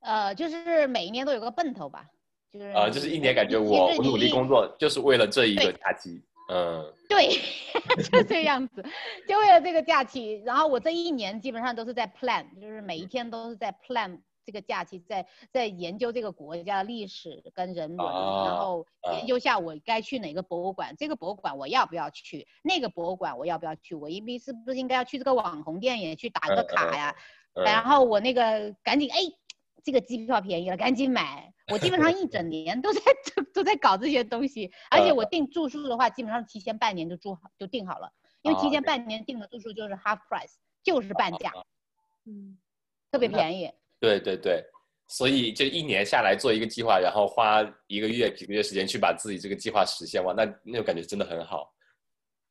[0.00, 2.06] 呃，就是每一年都有个奔头吧，
[2.52, 7.40] 就是啊，就是一年感觉我我努力工作就是为了这一个假期，嗯，对，
[8.12, 8.84] 就这样子，
[9.26, 27.16] 就为了这个假期，然后我这一年基本上都是在 plan，就是每一天都是在 plan 这个假期，在在研究这个国家的历史跟人文，然后研究下我该去哪个博物馆，这个博物馆我要不要去，那个博物馆我要不要去，我应是不是应该要去这个网红店也去打个卡呀，
[27.52, 29.18] 然后我那个赶紧哎。
[29.86, 31.52] 这个机票便宜了，赶紧买！
[31.70, 33.02] 我基本上一整年都在
[33.36, 41.52] 都 都在搞这些东西，而且我订住宿的话，基本上提前半年就住好就订好了，因为提前半年订的住宿就是 half price，就是半价，
[42.24, 42.56] 嗯，
[43.12, 43.70] 特别便宜。
[44.04, 44.64] 对对对，
[45.08, 51.72] 所以就一年下来做一个计划，然后花一个月几个月时间去把自己这个计划实现，完，那那种感觉真的很好。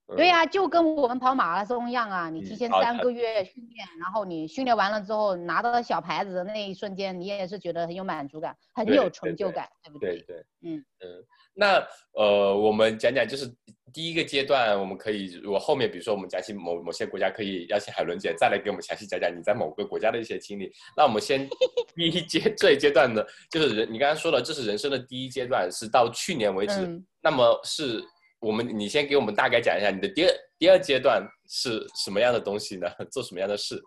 [0.06, 2.30] 对呀，就跟我们跑马拉松一样啊！
[2.30, 10.18] 你提前三个月训练，然后你训练完了之后拿到小牌子的那一瞬间，你也是觉得很有满足感，很有成就感，对不对？
[10.18, 11.24] 对对，嗯嗯。
[11.56, 13.50] 那呃，我们讲讲就是
[13.94, 20.70] 第一个阶段，我们可以如果后面比如说我们讲起某某些国家，可以邀请海伦姐再来给我们详细讲讲你在某个国家的一些经历。
[20.98, 21.48] 那我们先
[21.96, 28.04] 第一阶这一阶段呢，就是人你刚刚说了，这是人生的第一阶段，是到去年为止，那么是。
[28.44, 30.30] 我们，你先给我们大概讲一下你的第二
[30.60, 32.90] 第二阶段是什么样的东西呢？
[33.10, 33.82] 做什么样的事？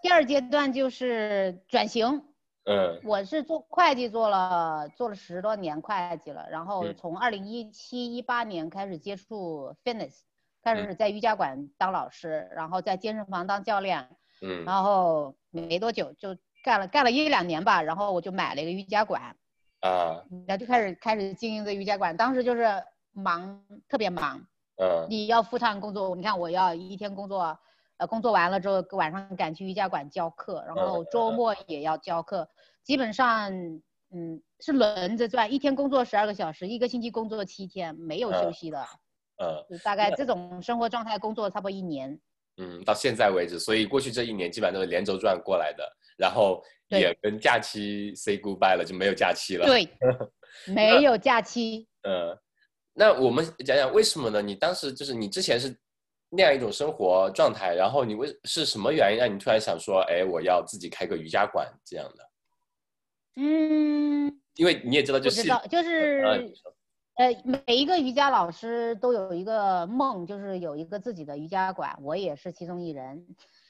[0.00, 2.22] 第二阶段就是转型。
[2.70, 10.20] 嗯，我是做会计做了做了十多年会计了，然后从二零一七一八年开始接触 fitness，
[10.62, 14.08] 开始在瑜伽馆当老师，然后在健身房当教练。
[14.40, 19.34] 嗯，然后没多久就干了干了一两年吧，然后我就买了一个瑜伽馆。
[19.80, 22.64] 啊，然后就开始开始经营这瑜伽馆，当时就是。
[23.18, 24.38] 忙特别忙，
[24.80, 27.58] 嗯，你要复唱工作，你看我要一天工作，
[27.96, 32.48] 呃，工作完了之后晚上赶去瑜伽馆教课，然后周末也要教课，
[32.82, 33.52] 基本上
[34.10, 38.86] 嗯是轮着转，一天工作十二个小时，一个星期工作七天，没有休息的，
[39.42, 42.18] 嗯，大概这种生活状态工作差不多一年，
[42.58, 45.84] 嗯，到现在为止，所以过去这一年基本上都是连轴转过来的，
[46.16, 49.88] 然后也跟假期 say goodbye 了，就没有假期了，对，
[50.72, 52.38] 没有假期，嗯。
[52.98, 54.42] 那我们讲讲为什么呢？
[54.42, 55.72] 你当时就是你之前是
[56.30, 62.28] 那样一种生活状态，然后你为是什么原因让你突然想说，哎，我要自己开个瑜伽馆这样的？
[63.36, 66.52] 嗯，因为你也知道，就是就是
[67.14, 73.24] 呃，每一个瑜伽老师都有一个梦，就是有一个自己的瑜伽馆，我也是其中一人，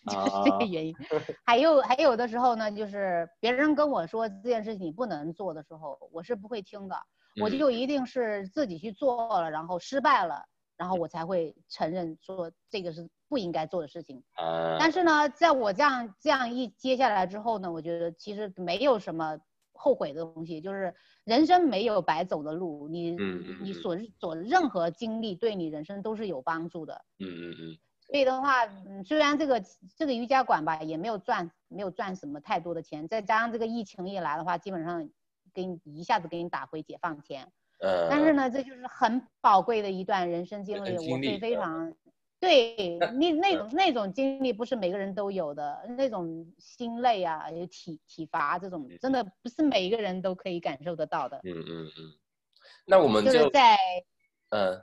[0.07, 0.95] 就是这个原因。
[1.45, 6.97] 还有还有的时候呢，就是别人跟我说这件事情你不能做的时候，我是不会听的。
[7.41, 10.45] 我就一定是自己去做了，然后失败了，
[10.77, 14.23] 然后我才会承认说这个是不应该做的事情。
[14.79, 19.39] 但是呢，在我这样这样一接下来之后呢，我觉得其实没有什么
[19.73, 20.93] 后悔的东西，就是
[21.25, 23.17] 人生没有白走的路，你
[23.63, 27.05] 你所所任何经历对你人生都是有帮助的。
[27.21, 27.79] 嗯嗯嗯。
[28.01, 28.67] 所以的话，
[29.05, 29.63] 虽然这个
[29.97, 35.09] 这个瑜伽馆吧也没有赚没有赚什么太多的钱，再加上这个疫情一来的话，基本上。
[35.55, 41.93] 给你一下子给你打回解放前，嗯，但是呢，这就是很宝贵的一段人生经历，我会非常，
[42.41, 51.39] 对 你那种那种经历不是每个人都有的，那种心累啊，有体体罚这种，真的不是每一个人都可以感受得到的。
[51.45, 52.13] 嗯嗯嗯，
[52.87, 53.77] 那我们就在，
[54.51, 54.81] 嗯，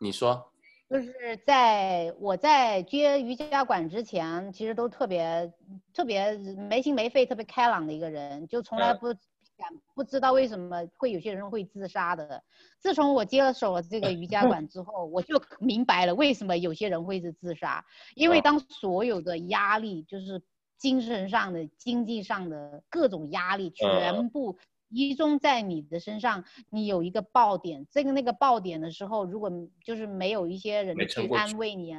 [0.00, 0.52] 你说。
[0.88, 5.52] 就是在我在接瑜伽馆之前，其实都特别
[5.92, 12.42] 特别没心没肺、特别开朗的一个人，就从来不敢不知道为什么会有些人会自杀的。
[12.78, 20.42] 自从我接手了这个瑜伽馆之后，我就明白了为什么有些人会是自杀，因为当所有的压力，就是
[20.78, 24.56] 精神上的、经济上的各种压力全部
[24.94, 29.50] 集中在你的身上，你有一个爆点，这个那个爆点的时候，如果
[29.84, 31.94] 就是没有一些人去安慰你，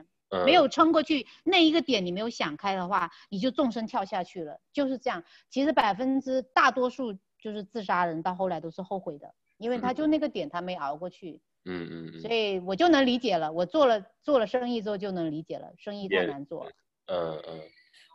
[0.46, 5.24] 没有撑过去，那一个点你没有想开的话，你就纵身跳下去了，就是这样。
[5.50, 11.42] 其实百分之大多数就是自杀人到后来都是后悔的，因为他就那个点他没熬过去。
[11.66, 12.20] 嗯嗯嗯。
[12.22, 16.72] 所以我就能理解了，我做了做了生意之后就能理解了，生意太难做了。
[17.08, 17.60] 嗯嗯。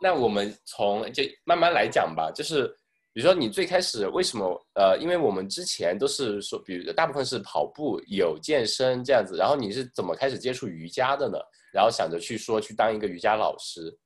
[0.01, 2.73] 那我们从就慢慢来讲吧，就是
[3.15, 11.39] 比如说你最开始为什么呃，因为我们之前都是说，比如大部分是跑步有健身这样子，然后你是怎么开始接触瑜伽的呢？
[11.71, 13.97] 然后想着去说去当一个瑜伽老师。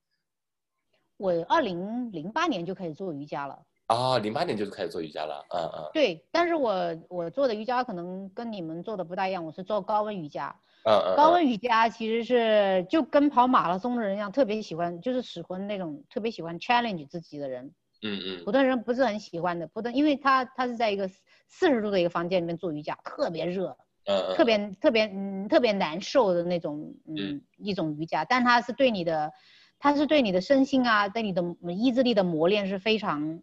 [1.18, 3.60] 我二零零八年就开始做瑜伽了。
[3.88, 5.90] 啊，零八年就开始做瑜伽了，嗯嗯。
[5.92, 10.56] 对，但是我我做的瑜伽可能跟你们做的不大一样，我是做高温瑜伽。
[10.84, 17.74] 嗯嗯，高温瑜伽其实是就跟跑马拉松的人一样，特别喜欢，就是喜欢那种特别喜欢 challenge 自己的人。
[18.02, 21.08] 嗯嗯，普通人不是很喜欢的，普通，因为他他是在一个
[21.48, 29.32] 四十度的一个房间里面做瑜伽，特别热，嗯特别特别嗯特别难受的那种嗯一种瑜伽，但它是对你的，
[29.80, 33.42] 它是对你的身心啊，对你的意志力的磨练是非常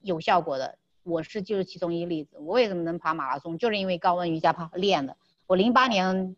[0.00, 0.78] 有效果的。
[1.02, 5.16] 我是就是其中一个例子，我为什么能跑马拉松，就是因为高温瑜伽跑练的。
[5.46, 6.36] 我零八年。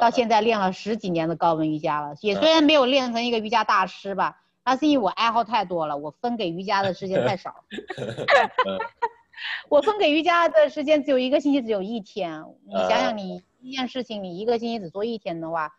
[0.00, 7.64] 到现在练了十几年的高温瑜伽了，也虽然没有练成一个瑜伽大师吧，那是因为我爱好太多了，我分给瑜伽的时间太少。
[9.68, 12.42] 我分给瑜伽的时间只有一个星期，只有一天。
[12.66, 15.70] 你想想，你一件事情，你一个星期只做一天的话，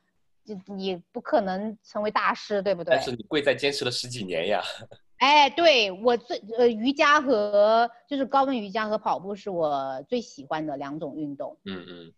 [0.45, 2.93] 就你不可能成为大师，对不对？
[2.93, 4.61] 但是你贵在坚持了十几年呀。
[5.17, 11.57] 哎，对我最呃瑜伽和就是高温瑜伽和跑步是我最喜欢的两种运动。
[11.65, 12.13] 嗯嗯。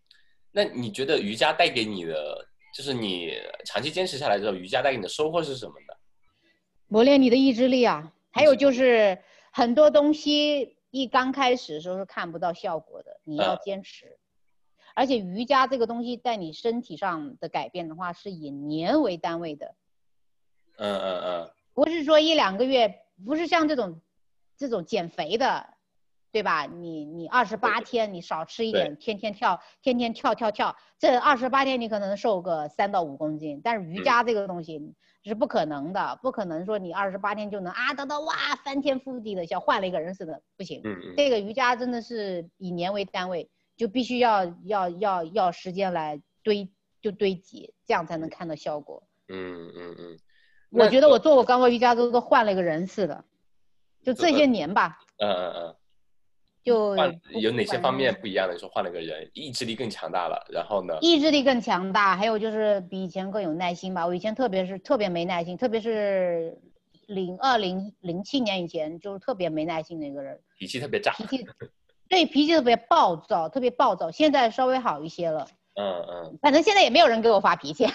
[0.50, 3.32] 那你觉得瑜伽带给你的，就是你
[3.64, 5.94] 长期坚持下来之后，瑜伽带给你的收获是什么呢？
[6.88, 9.18] 磨练你的意志力啊，还有就是
[9.52, 14.18] 很多东西一刚开始的时候是看不到效果的，你要坚持。
[14.94, 19.74] 而且瑜伽这个东西在你身体上的改变的话，是以年为单位的。
[20.76, 21.50] 嗯嗯嗯。
[21.72, 24.00] 不是说一两个月，不是像这种
[24.56, 25.77] 这种减肥的。
[26.30, 26.66] 对吧？
[26.66, 33.60] 你你二十八天你少吃一点，天天跳，天天跳跳跳，这二十八天你可能瘦个三到五公斤。
[33.64, 40.82] 但是瑜伽这个东西是不可能的，不可能说你二十八天就能啊得到哇翻天覆地的像换了一个人似的，不行。
[40.84, 41.14] 嗯嗯。
[41.16, 46.68] 这个瑜伽真的是以年为单位，就必须要要要要时间来堆
[47.00, 49.02] 就堆积，这样才能看到效果。
[49.28, 50.18] 嗯嗯嗯。
[50.70, 53.24] 我觉得我做过高温瑜伽都都换了一个人似的，
[54.02, 54.98] 就这些年吧。
[55.16, 55.76] 嗯嗯嗯。
[56.64, 56.94] 就
[57.40, 58.52] 有哪些方面不一样的？
[58.52, 60.98] 你说换了个人，意志力更强大了，然后呢？
[61.00, 64.06] 意志力更强大，还有就是比以前更有耐心吧。
[64.06, 66.58] 我以前特别是特别没耐心，特别是
[67.06, 71.46] 零二零零七年以前，就是特别没耐心的一个人，脾气特别炸，脾气
[72.06, 74.10] 对脾气特别暴躁，特别暴躁。
[74.10, 75.46] 现在稍微好一些了。
[75.76, 76.38] 嗯嗯。
[76.42, 77.86] 反正现在也没有人给我发脾气。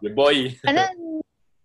[0.00, 0.50] 你波伊。
[0.62, 0.84] 反正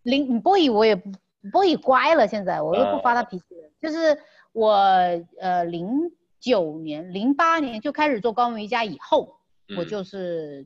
[0.02, 1.12] 林波伊我也不
[1.52, 4.18] 波伊乖了，现在我都不发他脾气了，就是。
[4.56, 4.72] 我
[5.42, 5.90] 呃零
[6.40, 9.42] 九年、零八年就开始做高温瑜伽以后，
[9.76, 10.66] 我就是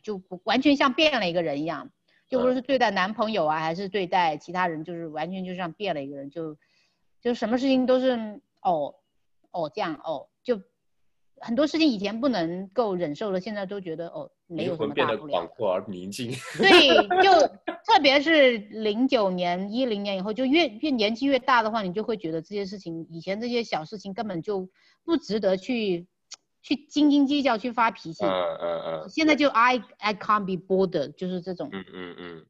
[0.00, 1.90] 就完全像变了一个人一样，
[2.28, 6.56] 就不是对待男朋友啊，还是对待其他人，就是完全就像变了一个人，就
[7.20, 8.94] 就什么事情都是哦
[9.50, 10.60] 哦这样哦，就
[11.40, 15.16] 很多事情以前不能够忍受的，现在都觉得哦没有什么大不了。
[15.16, 16.30] 变得广阔而宁静。
[16.58, 17.50] 对，就。
[17.86, 24.68] 特别是零九年、一零年以后，就越越年纪越大的话，你就会觉得这些事情，以前这些小事情根本就
[25.04, 26.06] 不值得去
[26.62, 28.24] 去斤斤计较、去发脾气。
[28.24, 29.08] 嗯嗯嗯。
[29.08, 31.68] 现在就 I I can't be bothered，就是这种。
[31.72, 32.46] 嗯嗯嗯。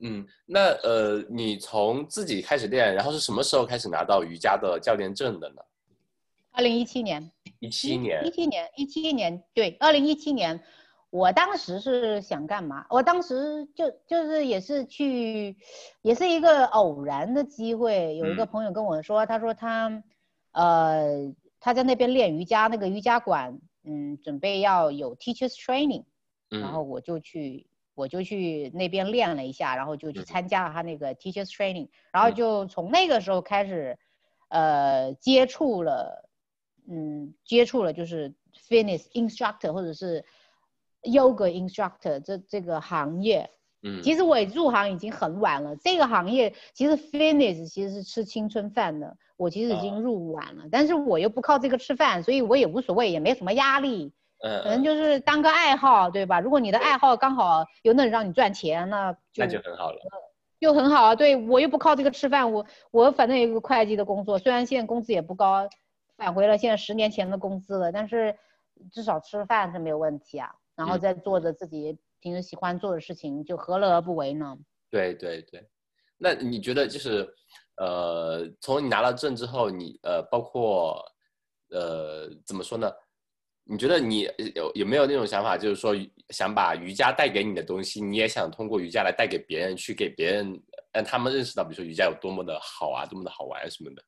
[0.00, 5.62] 嗯，那呃，你从自己开始练，然后是什么时候开始拿到瑜伽的教练证的呢？
[6.52, 7.30] 二零一七年。
[7.58, 8.24] 一七年。
[8.24, 10.62] 一七年，一七年，对，二零一七年。
[11.10, 12.86] 我当时是想干嘛？
[12.88, 15.54] 我当时就就是也是去，
[16.00, 18.16] 也是一个偶然的机会。
[18.16, 20.02] 有一个朋友跟我说，他说他，
[20.52, 26.04] 呃，他在那边练瑜伽，那个瑜伽馆，嗯，准备要有 teachers training，
[26.48, 33.98] 然后我就去，我就去那边练了一下，然后就去参加了他那个 teachers training，然后就从那个时候开始，
[34.48, 36.26] 呃，接触了，
[36.88, 38.32] 嗯，接触了就是
[38.68, 40.24] fitness instructor 或者是。
[41.04, 43.50] Yoga instructor 这这个行业，
[43.82, 45.74] 嗯，其实我入行已经很晚了。
[45.74, 50.62] 这个行业其实 fitness 其实是吃青春饭的，我其实已经入晚了。
[50.70, 54.12] 但是我又不靠这个吃饭，所以我也无所谓，也没什么压力。
[54.44, 56.38] 嗯，可能就是当个爱好，对吧？
[56.38, 59.98] 如果你的爱好刚好又能让你赚钱，那那就很好了。
[60.60, 61.16] 又很好啊。
[61.16, 65.68] 对我又不靠这个吃饭，我我反正有一个会计的工作，虽然现在工资也不高，
[66.22, 68.32] 返回了现在十年前的工资了，但是
[68.92, 70.48] 至少吃饭是没有问题啊。
[70.76, 74.56] 然后再做着自己平时喜欢做的事情，就何乐而不为呢？
[74.88, 75.68] 对对对，
[76.16, 77.28] 那你觉得就是，
[77.76, 81.04] 呃，从你拿了证之后，你呃，包括
[81.70, 82.88] 呃，怎么说呢？
[83.64, 85.92] 你觉得你有有没有那种想法，就是说
[86.28, 90.62] 想把瑜伽带给你的东西，你也想通过瑜伽来带给别人，去给别人
[90.92, 94.02] 让他们认识到，比如说瑜伽有多么的好啊，多么的好玩什么的，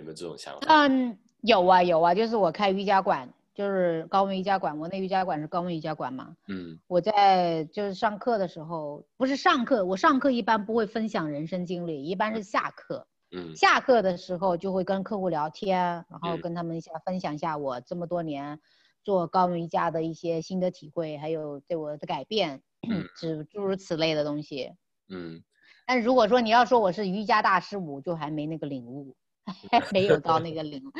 [0.00, 0.60] 有没有这种想法？
[0.66, 3.32] 嗯，有啊有啊，就是我开瑜伽馆。
[3.52, 6.34] 就是高温瑜伽馆，我那瑜伽馆是高温瑜伽馆嘛。
[6.48, 13.06] 嗯，我在就是上课的时候，不是上课，我上课一般不会分享人生经历，一般是下课。
[13.32, 15.78] 嗯，下课的时候就会跟客户聊天，
[16.08, 18.58] 然后跟他们一下分享一下我这么多年
[19.02, 22.62] 做高温瑜伽的一些心得体会，还有对我的改变，
[23.20, 24.72] 诸诸如此类的东西。
[25.08, 25.42] 嗯，
[25.86, 29.19] 但如果说你要说我是瑜伽大师，我就还没那个领悟，还
[29.92, 30.82] 没有到那个零。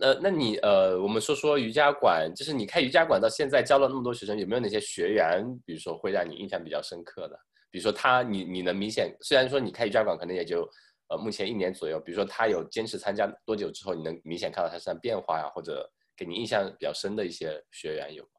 [0.00, 7.38] 那那你呃，我们说说瑜伽馆，就是你开瑜伽馆到现在教了那么多学生，有没有哪些学员，比如说会让你印象比较深刻的？
[7.70, 10.68] 比如说他，你你能明显，虽然说你开瑜伽馆可能也就
[11.08, 18.30] 呃目前一年左右，比如说他有坚持参加多久之后，你能明显看到他身上变化呀，或者给你印象比较深的一些学员有吗？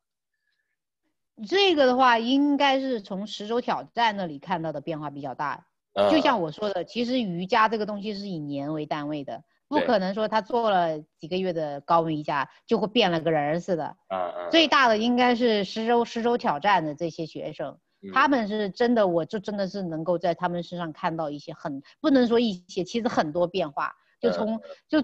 [1.47, 5.65] 这个的话，应该是从十周挑战那里看到的变化比较大。
[6.11, 9.43] 就像我说的，其实瑜伽这个东西是以年为单位的。
[9.67, 13.95] 不可能说他做了几个月的高温瑜伽就会变了个人似的。
[14.07, 14.49] 嗯嗯。
[14.49, 17.77] 最大的应该是十周十周挑战的这些学生，
[18.11, 25.03] 他们是真的，我就真的是能够在他们身上看到一些很不能说一些，其实很多变化，就从就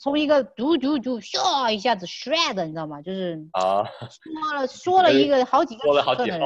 [0.00, 3.02] 从一个嘟嘟嘟咻一下子 shred，你知道吗？
[3.02, 6.38] 就是啊，说了说了一个好几个说了好几号。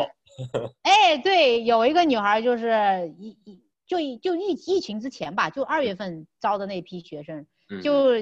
[0.82, 7.45] 哎，对，有一个女孩就是一一就就疫疫情之前吧，就二月份招的那批学生。
[7.82, 8.14] 就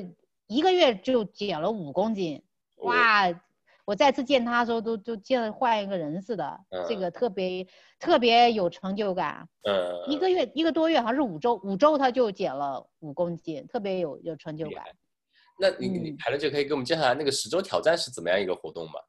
[0.46, 2.42] 一个月就减了五公斤，
[2.76, 3.28] 哇！
[3.84, 6.58] 我再次见他的时候，都都见了换一个人似的，
[6.88, 7.66] 这个特别
[7.98, 9.46] 特别有成就感。
[9.62, 14.84] 嗯，一个月一个多月，好像是五周，五周他就减了五公斤，特别有有成就感。
[15.60, 19.00] 那你你海伦姐可以给我们介绍下那个十周挑战是怎么样一个活动吗？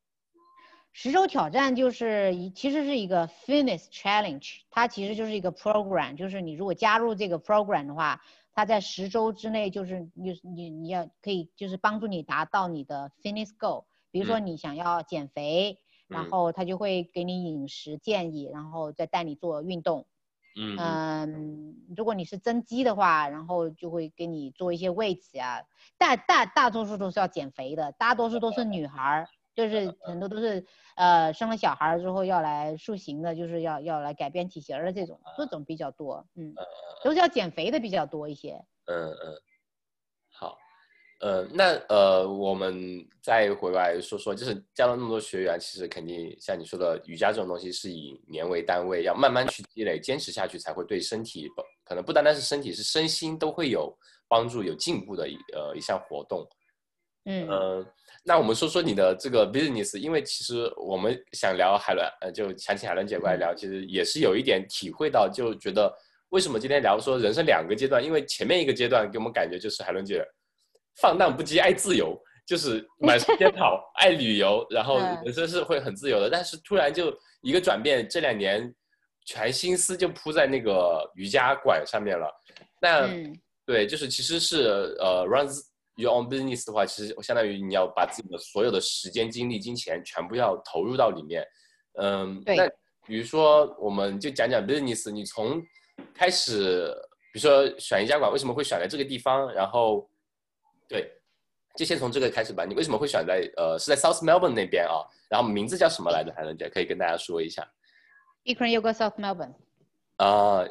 [0.91, 8.21] 十周挑战就是一其实是一个 fitness challenge，它其实就是一个 program，就是你如果加入这个 program 的话。
[8.51, 13.85] 它在十周之内，就是你你你要可以就是帮助你达到你的 fitness goal。
[14.11, 15.77] 比如说你想要减肥，
[16.09, 20.07] 然后他就会给你饮食建议，然后再带你做运动。
[20.57, 25.61] 嗯嗯，如果你是增肌的话，然后就会给你做一些 weights 啊。
[25.97, 29.29] 大大大多数都是要减肥的，大多数都是女孩儿。
[29.59, 36.55] 就是很多都是，呃，生了小孩之后要来塑形的，就是要要来改变体型的这种，这种比较多，嗯，
[37.03, 38.53] 都是要减肥的比较多一些。
[38.85, 39.35] 嗯嗯，
[40.31, 40.57] 好，
[41.19, 51.49] 呃，那呃，我们再回来说说，就是教了那么多学员，其实肯定像你说的，瑜伽这种东西是以年为单位，要慢慢去积累，坚持下去才会对身体，
[51.83, 53.93] 可能不单单是身体，是身心都会有
[54.29, 56.47] 帮助、有进步的一呃一项活动。
[57.29, 57.85] 嗯。
[58.25, 65.91] 那我们说说你的这个 business，因为其实我们想聊海伦，呃，就想请海伦姐过来聊，其实也是有一点体会到，就觉得
[66.29, 70.23] 为什么今天聊说人生两个阶段，因为前面一个阶段给我们感觉就是海伦姐
[70.97, 72.15] 放荡不羁、爱自由，
[72.45, 76.29] 就是满世界跑、爱旅游，然后人生是会很自由的。
[76.29, 78.71] 但是突然就一个转变，这两年
[79.25, 82.29] 全心思就扑在那个瑜伽馆上面了。
[82.81, 83.07] 那
[83.65, 85.61] 对，就是其实是呃 runs。
[85.99, 91.45] Your own business 的话，其实相当于你要把自己的所有的时间、精力、金钱全部要投入到里面。
[91.95, 92.69] 嗯，那
[93.05, 95.11] 比如说，我们就讲讲 business。
[95.11, 95.61] 你从
[96.13, 96.95] 开始，
[97.33, 99.53] 比如说选一家馆，为什么会选在这个地方？
[99.53, 100.09] 然后，
[100.87, 101.11] 对，
[101.75, 102.63] 就先从这个开始吧。
[102.63, 105.03] 你为什么会选在呃，是在 South Melbourne 那边啊？
[105.27, 106.33] 然后名字叫什么来着？
[106.33, 107.69] 海伦姐可以跟大家说一下。
[108.45, 109.53] Bikram Yoga South Melbourne。
[110.15, 110.65] 啊。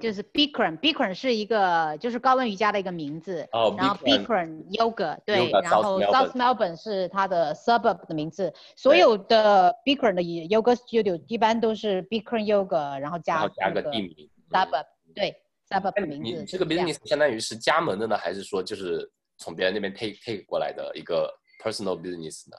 [0.00, 8.52] 就是 Bikram，Bikram 是一个就是高温瑜伽的一个名字，然后 Bikram Yoga 对，然后 South Melbourne 是它的 suburb 的名字。
[8.76, 14.84] 所有的 Bikram 的 Yoga Studio 一般都是 Bikram Yoga，然后加加个地名 suburb
[15.14, 15.34] 对
[15.70, 16.40] suburb 的名字。
[16.40, 21.32] 你这个 business 相当于是加盟的呢，还是说就是从别人那边 take take 过来的一个
[21.62, 22.56] personal business 呢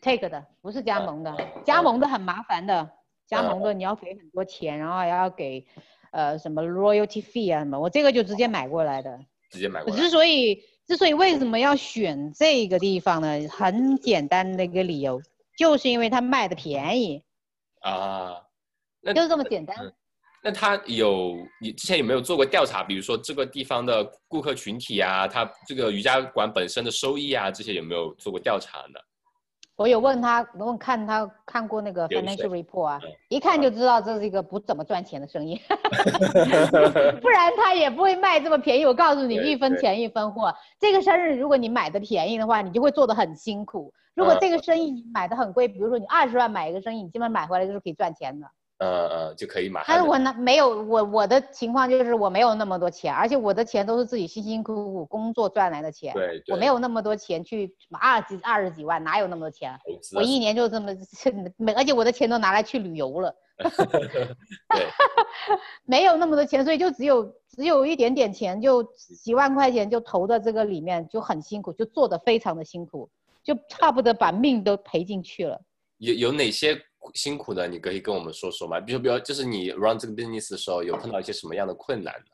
[0.00, 2.90] ？take 的，不是加盟的，加盟的很麻烦的，
[3.26, 5.66] 加盟的你要给很多钱，然后还要给。
[6.12, 9.18] 呃，什么 royalty fee 啊什么，我这个就直接买过来的。
[9.50, 10.00] 直接买过来。
[10.00, 13.48] 之所以之所以为什么要选这个地方呢？
[13.48, 15.20] 很简单的一个理由，
[15.58, 17.22] 就是因为它卖的便宜。
[17.80, 18.36] 啊，
[19.00, 19.76] 那就是这么简单。
[20.44, 22.82] 那他有你之前有没有做过调查？
[22.82, 28.98] 比如说这个地方的顾客群体啊，他这个瑜伽馆本身的收益啊，这些有没有做过调查呢？
[29.82, 35.60] 我有问他，问看他看过那个 financial report 啊，一看就知道这是一个不怎么赚钱的生意，
[37.20, 38.86] 不然他也不会卖这么便宜。
[38.86, 40.54] 我告诉你，一分钱一分货。
[40.78, 48.46] 这个生意如果你买的便宜的话，你就会做的很辛苦；如果这个生意你买的很贵，比如说你二十万买一个生意，你基本买回来就是可以赚钱的。
[48.82, 49.84] 呃呃，就可以买。
[49.86, 56.12] 但是我呢，没有我我的情况就是我没有那么多钱，而且我的钱都是自己辛辛苦苦工作赚来的钱。
[56.14, 59.78] 对，我没有那么多钱去二几二十几万，哪有那么多钱？
[60.16, 60.92] 我一年就这么
[61.56, 63.32] 没，而且我的钱都拿来去旅游了。
[65.84, 68.82] 没有那么多钱，所以就只有只有一点点钱，就
[69.22, 73.08] 几万块钱就投到这个里面，就很辛苦，就做的非常的辛苦，
[73.44, 75.60] 就差不多把命都赔进去了。
[75.98, 76.76] 有有哪些？
[77.14, 78.80] 辛苦的，你可以跟我们说说吗？
[78.80, 82.26] 比如，比如，就是你 run 这个 business 的时候，有碰到一些什么样的困难呢？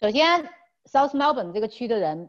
[0.00, 0.44] 首先
[0.84, 2.28] ，South Melbourne 这个区的人，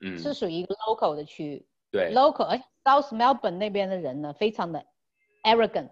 [0.00, 4.84] 嗯，是属于一个 local 的区，对，local，而且 South Melbourne 那边的人呢，非常的
[5.44, 5.90] arrogant。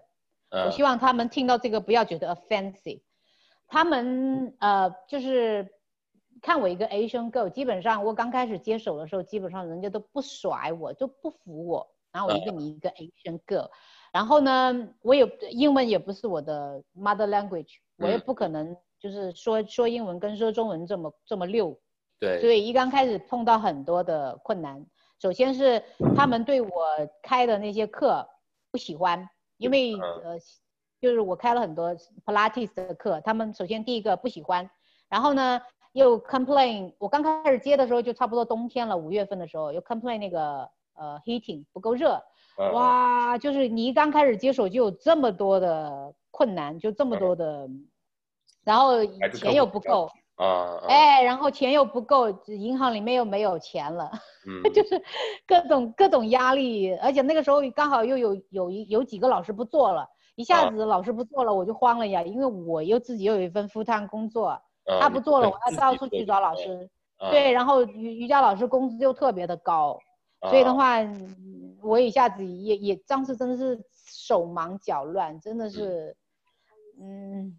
[0.49, 3.01] 我希望他们听到这个不要觉得 offensive。
[3.67, 5.67] 他们呃，就是
[6.41, 11.89] 看我一个 Asian girl，基本上我刚开始接手的时候，基本上人家都不甩我，就不服我。
[12.11, 13.67] 然后我一个你一个 Asian girl。
[14.13, 21.75] 然后呢，我也英文也不是我的 mother language，我也不可能就是说说英文跟说中文这么这么溜。
[22.19, 22.39] 对。
[22.39, 24.85] 所以一刚开始碰到很多的困难，
[25.19, 25.83] 首先是
[26.15, 26.69] 他们对我
[27.23, 28.29] 开的那些课
[28.69, 30.37] 不喜欢，因为呃，
[31.01, 34.69] 就是我开了很多 Pilates 的课，他们首先第一个不喜欢，
[35.09, 35.59] 然后呢
[35.93, 42.23] 又 complain，我刚开始接的时候就差不多冬天了，五月份的时候又 complain 那个呃 heating 不够热。
[42.57, 47.67] 哇，就是你一刚开始接手就有这么多的困难，就这么多的，
[48.63, 50.09] 然后钱又不够。
[50.35, 54.09] 啊，哎，然后钱又不够，银行里面又没有钱了，
[54.47, 54.99] 嗯， 就是
[55.45, 64.59] 各种各种压力，而且那个时候刚好又有有一有几个老师不做了，一下子老师不做了，我就慌了呀，因为我又自己又有一份 full time 工作，
[64.99, 66.89] 他不做了，我要到处去找老师，
[67.29, 69.99] 对，然后瑜瑜伽老师工资又特别的高。
[70.49, 70.97] 所以的话，
[71.81, 76.15] 我一下子也也当时真的是手忙脚乱，真的是，
[76.99, 77.57] 嗯，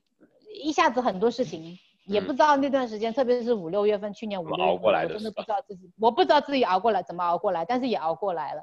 [0.55, 1.76] 一下子很多事情
[2.07, 8.62] 也不知道那段时间，特别是五六月份，去年五六月份，我真的不知道自己，我不知道自己熬过来怎么熬过来，但是也熬过来了。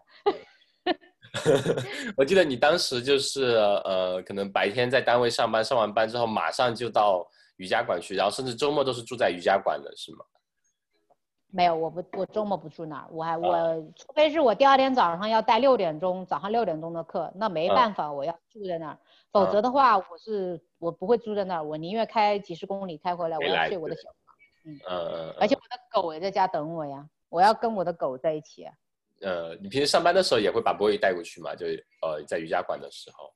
[2.18, 3.56] 我记得你当时就是
[3.86, 7.26] 呃，可能白天在单位上班，上完班之后马上就到
[7.58, 10.26] 瑜伽馆去，然后甚至周末都是住在瑜伽馆的，是吗？
[11.54, 18.98] 没有，我不，我周末不住那儿，我还我，除非是我第二天早上要带六点钟，早上六点钟的课，那没办法，我要住在那儿，
[19.34, 28.66] 否则的话，我是我不会住在那儿，我宁愿开几十公里开回来，我要睡我的小床，嗯嗯，而且我的狗也在家等我呀，我要跟我的狗在一起。
[29.20, 31.54] 呃，你平时上班的时候也会把波伊带过去吗？
[31.54, 31.66] 就
[32.02, 33.30] 呃，在瑜伽馆的时候？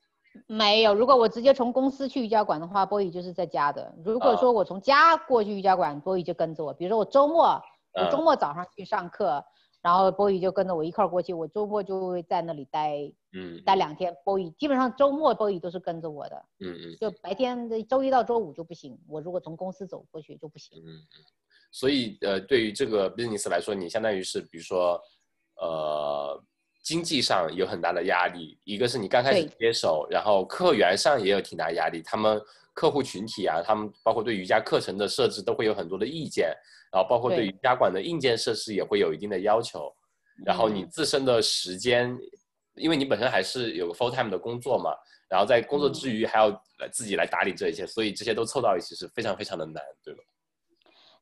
[0.47, 3.93] 没有，如果我直接从公司去瑜伽馆的话，波伊就是在家的。
[4.05, 6.73] 如果说我从家过去瑜伽馆，波伊就跟着我。
[6.73, 7.61] 比如说我周末。
[7.95, 9.43] 我周末早上去上课，
[9.81, 11.33] 然后波宇就跟着我一块儿过去。
[11.33, 14.15] 我周末就会在那里待，嗯，待两天。
[14.23, 16.97] 波宇基本上周末波宇都是跟着我的，嗯嗯。
[16.99, 20.77] 就白天的周一到周五就不行，我如果从公司走过去就不行。
[20.85, 21.23] 嗯嗯。
[21.71, 24.99] 所以呃，对于这个 business 来说，你相当于是比如说，
[25.61, 26.41] 呃，
[26.83, 28.57] 经济上有很大的压力。
[28.63, 32.01] 一个是你刚开始接手，然后客源上也有挺大压力。
[32.01, 32.41] 他们
[32.75, 36.53] 客户群体啊，他们包括对瑜伽课程的设置都会有很多的意见。
[36.91, 39.93] 然后包括对瑜伽馆的硬件设施也会有一定的要求，
[40.45, 42.17] 然后你自身的时间，
[42.75, 44.91] 因为你本身还是有个 full time 的工作嘛，
[45.27, 46.47] 然后在工作之余还要
[46.79, 50.23] 来自己来打理这一切，所以这些都凑到一起是非常非常的难，对吧？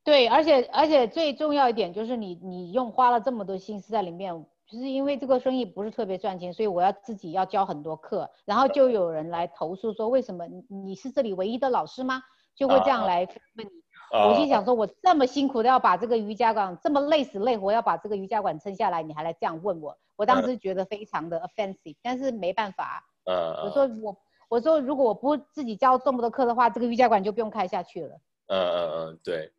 [0.04, 12.24] 对，而且而且最重要一点就是你你用花了这么多心思在里面，就是因为这个生意不是特别赚钱，所以我要自己要教很多课，然后就有人来投诉说为什么你你是这里唯一的老师吗？
[12.56, 13.20] 就会这样来
[13.56, 13.72] 问你。
[14.12, 24.18] 我就想说，我这么辛苦的要把这个瑜伽馆这么累死累活要把这个瑜伽馆撑下来，你还来这样问我，我当时觉得非常的 offensive，但是没办法，嗯，我说我
[24.50, 28.20] 我说如果我不自己教这么多课的话，这个瑜伽馆就不用开下去了。
[28.48, 29.52] 嗯嗯嗯，对。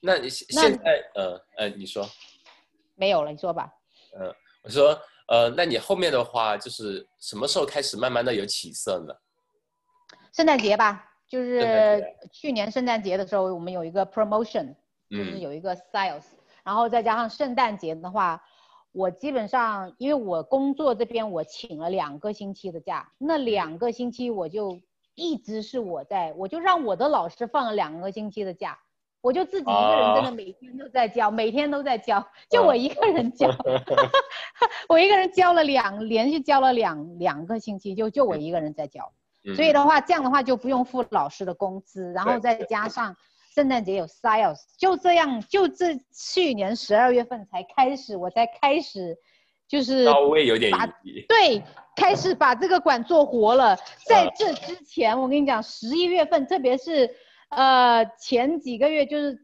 [0.00, 2.04] 那你现在，呃呃，你说，
[2.94, 3.72] 没有了，你说吧。
[4.18, 4.98] 嗯，我说，
[5.28, 9.14] 呃，那你后面的话就是什么时候开始慢慢的有起色呢？
[10.32, 11.12] 圣诞节吧。
[11.28, 12.00] 就是
[12.30, 14.76] 去年圣诞节的时候，我们有一个 promotion，
[15.10, 16.22] 就是有一个 sales，
[16.62, 18.40] 然后再加上圣诞节的话，
[18.92, 24.80] 我基本上因为我工作这边我请了两个星期的假，那两个星期我就
[25.16, 28.78] 一直是我在，我就让我的老师放了两个星期的假，
[29.20, 33.48] 我就自己一个人，真的每天都在教，每天都在教， 就我一个人教，
[34.88, 39.12] 我一个人教了两，连续教了两两个星期，就就我一个人在教，
[39.54, 43.16] 所以的话，这样的话就不用付老师的工资，然后再加上
[43.54, 49.16] 圣诞节有 sales，就这样，就这去年十二月份才开始，我才开始。
[49.68, 50.70] 就是稍微有点
[51.28, 51.60] 对，
[51.96, 53.76] 开始把这个馆做活了。
[54.06, 57.12] 在这之前，我跟你讲，十一月份，特别是
[57.48, 59.38] 呃前几个月，就是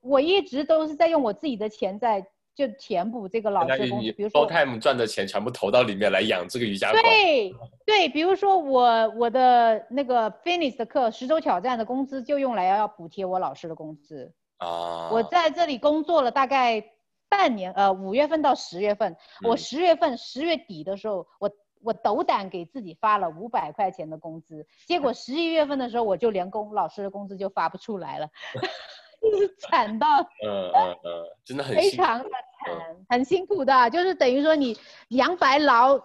[0.00, 4.12] 我一直都是在用我自己的钱在就填补这个老师工资。
[4.12, 7.02] 比如说，time 赚的钱全部投到里面来养这个瑜伽馆。
[7.02, 7.54] 对
[7.84, 15.10] 对，比如说我我的那个 finish 的课十周挑战的工资就用来要补贴我老师的工资啊。
[15.10, 16.84] 我在这里工作了大概。
[17.30, 21.50] 半年，呃，五月份到十月份，我十月份十月底的时候，我
[21.82, 28.28] 我斗胆给自己发了五百块钱的工资，结果十一月份的时候，我就连工老师的工资就发不出来了，
[29.58, 30.06] 惨到，
[30.44, 34.76] 嗯嗯嗯，真的很非常的惨，很辛苦的，就是等于说你
[35.08, 36.00] 杨白劳，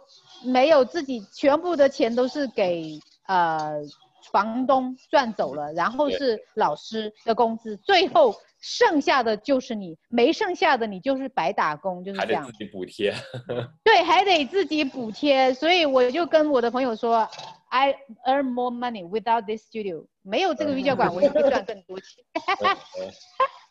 [0.46, 3.82] 没有自己全部的钱都是给呃
[4.32, 8.34] 房东赚走了，然后是老师的工资，最后。
[8.66, 12.44] 剩下的就是你，没剩下的你就是白打工，就是这样。
[12.44, 13.14] 还得自己补贴。
[13.84, 17.28] 对，还得自己补贴，所以我就跟我的朋友说
[17.72, 17.94] ，I
[18.26, 20.06] earn more money without this studio。
[20.22, 22.24] 没有这个瑜伽馆，我就会赚更多钱。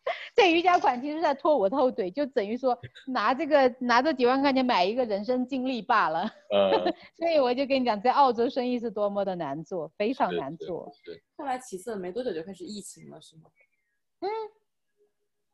[0.34, 2.76] 这瑜伽馆其实在拖我的后腿，就等于说
[3.06, 6.30] 拿这个拿这几万块钱买一个人生经历罢了。
[6.52, 6.94] 嗯。
[7.16, 10.90] 所以我就跟你讲，在澳洲生意是多么的难做，非常难做。
[11.36, 13.42] 后来起色没多久就开始疫情了，是吗？
[14.20, 14.28] 嗯。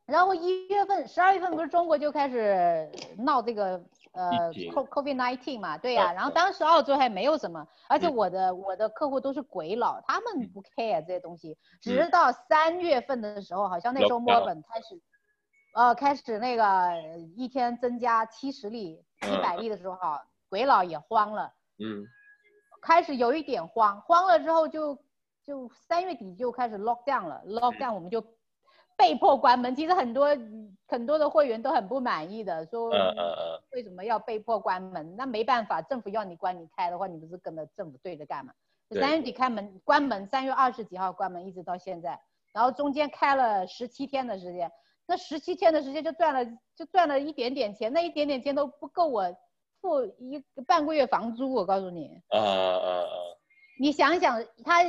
[0.06, 3.78] 然后一月份、十二月份不是中国就开始闹这个
[4.18, 5.78] 呃 COVID nineteen 嘛？
[5.78, 6.12] 对呀。
[6.12, 11.56] 然后当时澳洲还没有什么，而且我的我的客户都是鬼佬，他们不 care 这些东西。
[11.80, 15.00] 直到三月份的时候，好像那时候墨尔本开始，
[15.74, 16.92] 呃，开始那个
[17.36, 21.52] 一天增加七十例、一百例的时候，哈，鬼佬也慌了。
[21.78, 22.04] 嗯。
[22.82, 24.98] 开始有一点慌，慌了之后就
[25.44, 28.24] 就三月底就开始 lock down 了，lock down 我们就。
[28.98, 30.26] 被迫关门，其实很多
[30.88, 32.90] 很多的会员都很不满意的，说
[33.72, 35.14] 为什么要被迫关门？
[35.16, 38.52] 那没办法，政府要你关你开的话，你不是跟着政府对着干嘛？
[38.90, 42.20] 三月底开门关门，三月二十几号关门，一直到现在，
[42.52, 44.70] 然后中间开了十七天的时间，
[45.06, 46.44] 那十七天的时间就赚了
[46.74, 49.24] 就赚了一点点钱，那一点点钱都不够我
[49.80, 52.20] 付一个半个月房租，我告诉你。
[52.30, 53.37] 啊啊啊！
[53.78, 54.82] 你想想，他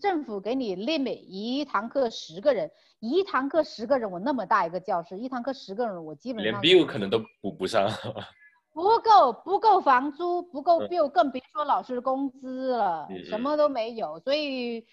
[0.00, 7.88] 政府给你 limit 一堂课十个人，一堂课十个人，我那么大一个教室，一堂课十个人，我基本上连 bill 可能都补不上，
[8.74, 14.84] 不够，不够房租，不够 bill，更别说老师工资了，什么都没有，所以，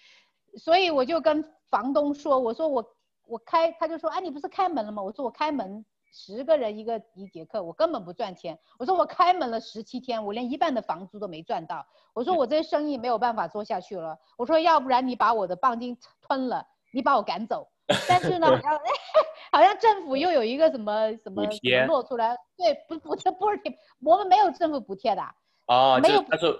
[0.56, 2.84] 所以我就跟房东说，我说我
[3.26, 5.02] 我开，他就说，哎，你不是开门了吗？
[5.02, 5.84] 我说我开门。
[6.12, 8.58] 十个人一个一节课，我根本不赚钱。
[8.78, 11.84] 我说我开门了十七天，我连一半的房租都没赚到。
[12.12, 14.16] 我说我这生意没有办法做下去了。
[14.36, 17.66] 我说要不然你把我的棒金吞了，你把我赶走。
[18.06, 18.80] 但是呢， 好像
[19.52, 21.42] 好像政府又有一个什么什么
[21.86, 25.22] 落出来，对，不补贴不是贴，我们没有政府补贴的
[25.66, 26.22] 啊，没有。
[26.24, 26.54] 他说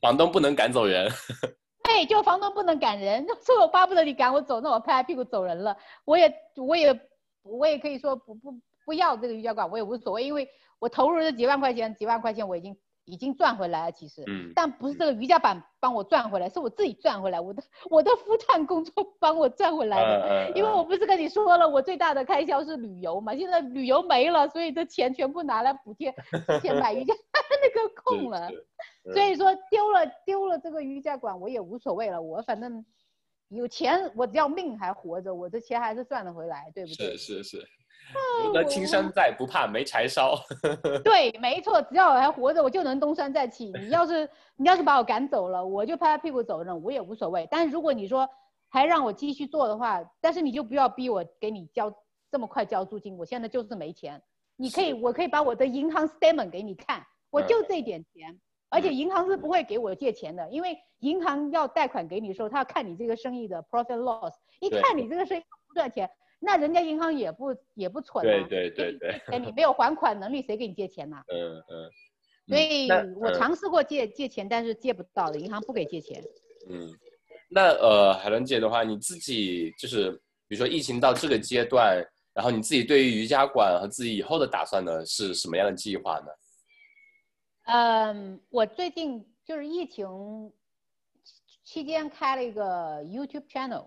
[0.00, 1.10] 房东不能赶走人。
[1.84, 3.26] 对，就房东不能赶人。
[3.44, 5.76] 说我巴不得你赶我走，那我拍拍屁股走人了。
[6.06, 6.98] 我也我也
[7.42, 8.54] 我也可以说不不。
[8.84, 13.92] 不要这个瑜伽馆，我也无所谓，因为我投入这几万块钱，几万块钱我已经已经赚回来了。
[13.92, 20.52] 其实，嗯，但不是这个瑜伽板帮我赚回来，是我自己赚回来，我的我的夫探工作 帮我赚回来的。
[20.54, 26.12] 因为我不是跟你说了，我最大的开销是旅游嘛，现在旅游没了，所以这钱全部拿来补贴
[26.48, 27.14] 之前买瑜伽
[27.62, 28.50] 那个空了。
[29.12, 32.84] 所以说丢了丢了这个瑜伽馆我也无所谓了，我反正
[33.48, 37.16] 有钱，我只要命还活着，我的钱还是赚得回来，对不对？
[37.16, 37.68] 是是是。
[38.44, 40.34] 有了青山在，不怕没柴烧。
[41.02, 43.72] 对，没错，只要我还活着，我就能东山再起。
[43.80, 47.48] 你要是你要是把我赶走了，我就拍拍屁股走人，我也无所谓。
[47.50, 48.28] 但是如果你说
[48.68, 51.92] 还让我继续做的话，但是你就不要逼我给你交
[52.30, 54.20] 这么快交租金，我现在就是没钱。
[54.56, 58.38] 你可以，我可以把我的银行 statement 给你看，我就这点钱，
[58.70, 66.08] 而且银行是不会给我借钱的，因为银行要贷款给你的时候，他要看你这个生意的 profit loss，一看你这个生意不赚钱。
[66.44, 71.16] 那人家银行也不也不蠢啊，对对对对，哎，你 没有还款能力，谁给你借钱呢？
[71.28, 71.90] 嗯嗯，
[72.48, 76.22] 所以我尝试过借借钱，但是借不到的，银行不给借钱。
[76.68, 76.88] 嗯，
[77.48, 80.12] 那呃，海伦姐的话，你自己就是
[80.46, 86.26] 比如说疫情到这个阶段，然后你自己对于瑜伽馆和自己以后的打算呢，是什么样的计划呢？
[87.66, 90.52] 嗯，我最近就是疫情。
[91.66, 93.86] 期间开了一个 YouTube channel，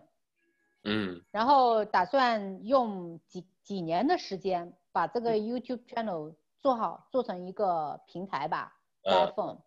[0.87, 8.73] 嗯，然后打算用几几年的时间把这个 YouTube channel 做好，做成一个平台吧
[9.03, 9.57] ，iPhone，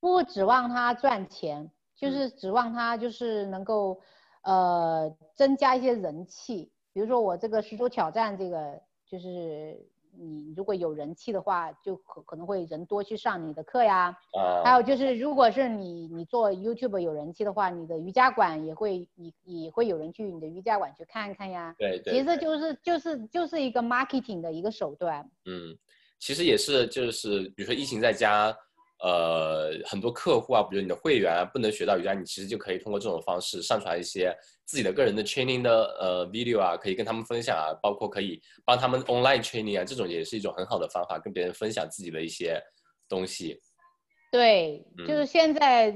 [0.00, 4.00] 不指望它赚钱，就是指望它就是能够
[4.42, 9.88] 呃增加一些人气，比如说我这个十周挑战这个就是。
[10.18, 14.16] 你如果有人气的话，就可可能会人多去上你的课呀。
[14.32, 14.62] 啊。
[14.64, 21.74] 还有就是，如果是你你做 YouTube 有人气的话，你的瑜伽馆也会也也会有人去你的瑜伽馆去看看呀。
[21.78, 22.12] 对对。
[22.14, 25.28] 其实就是就是就是一个 marketing 的一个手段。
[25.44, 25.76] 嗯，
[26.18, 28.56] 其实也是就是比如说疫情在家。
[29.02, 34.30] 呃，很多客户啊，比如你的会员啊，不能学到瑜伽，你其实就可以通过这种方式上传一些
[34.66, 42.62] 自己的个人的 training 的呃 video 啊，可以跟他们分享啊，包括可以帮他们 online training 啊，这种也是一种很好的方法，跟别人分享自己的一些
[43.08, 43.58] 东西。
[44.30, 45.90] 对，就是现在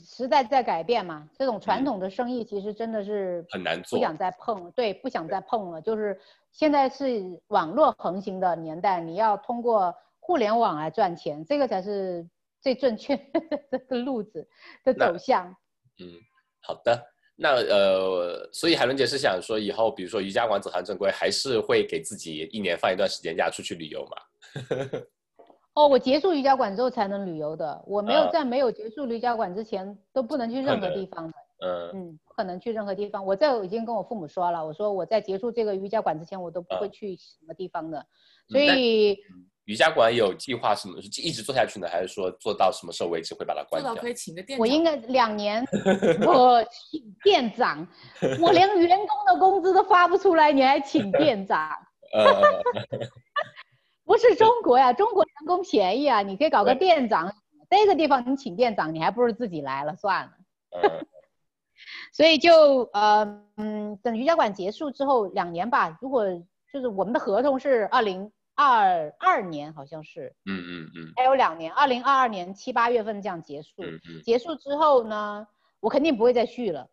[0.00, 5.82] 时代在改变嘛，这种传统的生意其实真的是很难做，不想再碰，对，不想再碰了。
[5.82, 6.16] 就是
[6.52, 9.92] 现在是网络横行的年代，你要通过。
[10.30, 12.24] 互联网来赚钱，这个才是
[12.60, 13.16] 最正确
[13.88, 14.46] 的路子
[14.84, 15.48] 的走向。
[15.98, 16.06] 嗯，
[16.62, 17.04] 好的。
[17.34, 25.00] 那呃，所以海伦姐是想说，以后比如说瑜伽馆走上正规，还是会给自己一年放一段时间假出去旅游嘛？
[25.74, 27.82] 哦，我结束瑜伽馆之后才能旅游的。
[27.84, 31.34] 我没有在没有结束瑜伽馆之前都不能去任何地方的。
[31.66, 33.26] 嗯嗯，不可能去任何地方。
[33.26, 38.06] 我在已经跟我父母说了，我说我在结束这个瑜伽馆之前，我都不会去什么地方的。
[38.48, 39.18] 所以。
[39.70, 41.00] 瑜伽馆有计划什么？
[41.00, 43.92] 是一直做下去呢，还是说做到什么时候为止会把它关掉？
[43.92, 44.60] 做到可以请个店长。
[44.60, 45.64] 我应该 两年，
[46.26, 47.86] 我请店长，
[48.40, 51.70] 我连员工的工资都发不出来，你还请店长？
[54.04, 57.32] 不是中国呀，中国员工便宜啊，你可以搞个店长。
[57.70, 60.32] 这个地方你请店长，你还不如自己来了算了。
[62.12, 66.24] 所以就呃嗯，等瑜伽馆结束之后两年吧，如果
[66.72, 68.32] 就是我们的合同是二零。
[68.62, 73.82] 二二年好像是，嗯嗯嗯，还有两年，二零二二年七八月份这样结束。
[73.82, 75.46] 嗯嗯，结束之后呢，
[75.80, 76.86] 我肯定不会再续了。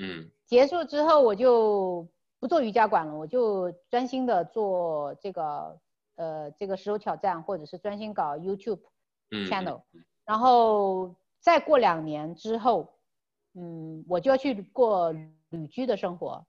[0.00, 2.06] 嗯，结束之后我就
[2.38, 5.80] 不做瑜伽馆了，我就专心的做这个
[6.14, 8.82] 呃这个石头挑战，或者是专心搞 YouTube
[9.48, 9.82] channel。
[10.24, 12.96] 然后再过两年之后，
[13.54, 15.12] 嗯，我就要去过
[15.50, 16.46] 旅居的生活。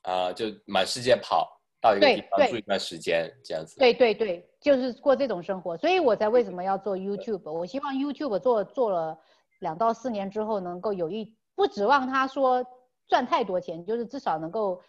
[0.00, 1.55] 啊，就满世界跑。
[1.90, 3.78] 到一个地方住一段时间，这样子。
[3.78, 7.50] 对对对，就是过这种生活，所以我才为什么要做 YouTube。
[7.50, 9.18] 我希望 YouTube 做做了
[9.60, 12.64] 两到四年之后，能够有一不指望他说
[13.08, 14.80] 赚太多钱，就是至少能够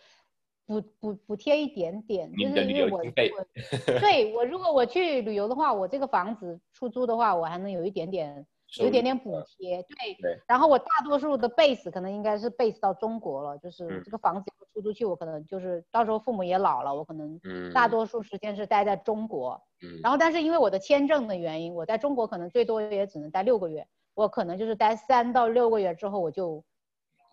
[0.65, 2.31] 补补补贴一点点。
[2.33, 3.01] 就是因为我
[3.99, 8.45] 对我如果我去旅游的话，我这个房子出租的话，我还能有一点点。
[8.79, 17.39] 有一点点补贴，对，然后我大多数的 base 可能应该是 base 到中国了，就是这个房子出出去，我可能就是到时候父母也老了，我可能
[17.73, 26.61] 大多数时间是待在中国，嗯，然后但是因为我的签证的原因，我在中国可能最多也只能待六个月，我可能就是待三到六个月之后我就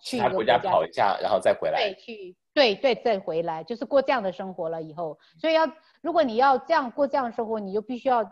[0.01, 5.69] 去一个国家跑一下，然后再回来，对，去，对对，再回来，就是过这样的生活了以后，所以要
[6.01, 8.25] 如果你要这样过这样的生活，你就必须要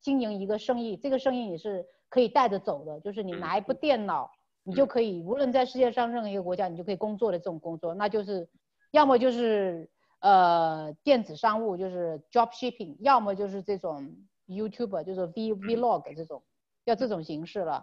[0.00, 1.86] 经营一个生意，这个生意你是。
[2.12, 4.30] 可以带着走的，就是你拿一部电脑，
[4.64, 8.46] 你就可以无论在世界上任何一个国家，你就可以工作的这种工作，那就是
[8.90, 9.88] 要么就是
[10.20, 14.14] 呃电子商务，就是 job shipping，要么就是这种
[14.46, 16.42] YouTuber，就是 V vlog 这种，
[16.84, 17.82] 要这种形式了。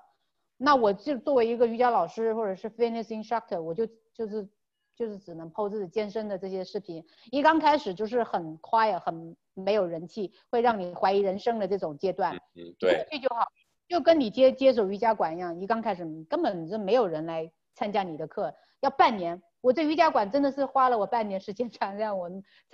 [0.58, 4.48] 那我就作为一个瑜伽老师或者是 fitness instructor，我就就是
[4.96, 7.04] 就是只能 PO 自己健身的这些视频。
[7.32, 12.36] 一刚开始就是很 quiet，很没有人气，会让你怀疑人生的这种阶段。
[12.54, 13.48] 嗯，对，去就好。
[13.90, 19.42] 就跟你接接手瑜伽馆一样，你刚开始根本就没有人来参加你的课，要半年。
[19.62, 22.30] 我这瑜伽馆真的是花了我半年时间才让我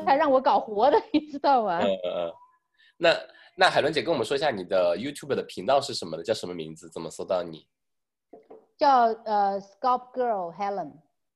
[0.05, 1.79] 才让我搞活的，你知道吗？
[1.79, 2.33] 嗯嗯嗯。
[2.97, 3.17] 那
[3.55, 6.89] 那海伦姐跟我们说一下你的 YouTube 的频道是什么的，叫什么名字？
[6.89, 7.65] 怎么搜到你？
[8.77, 10.91] 叫呃 Sculpt Girl Helen。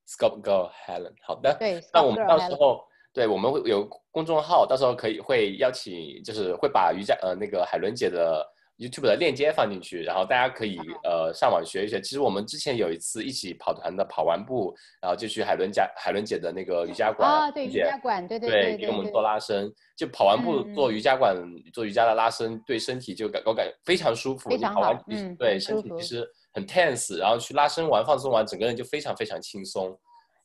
[0.05, 1.55] Sculpt Girl Helen，好的。
[1.57, 1.81] 对。
[1.93, 8.45] 那我们到时候对我们会有公众号，到时候可以会邀请，就是会把瑜伽呃那个海伦姐的。
[8.79, 11.99] YouTube 的链接放进去，然后大家可以呃上网学一学。
[11.99, 19.69] 其实我们之前有一次一起跑团的，跑完步，然后就去海伦家海伦姐的那个瑜伽馆啊，对瑜伽馆，对对对，给我们做拉伸。
[19.97, 21.35] 就跑完步做瑜伽馆
[21.73, 24.49] 做瑜伽的拉伸，对身体就感我感非常舒服。
[24.49, 29.93] 非常好，嗯，对身体其实很 tense，然后去拉伸完放松完，整个人就非常非常轻松。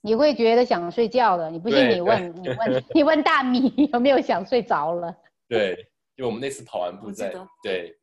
[0.01, 5.15] 你会觉得想睡觉的，你不信你问你问 你问大米 有没有想睡着了？
[5.49, 5.77] 对，
[6.17, 7.33] 就我们那次跑完步在
[7.63, 7.97] 对。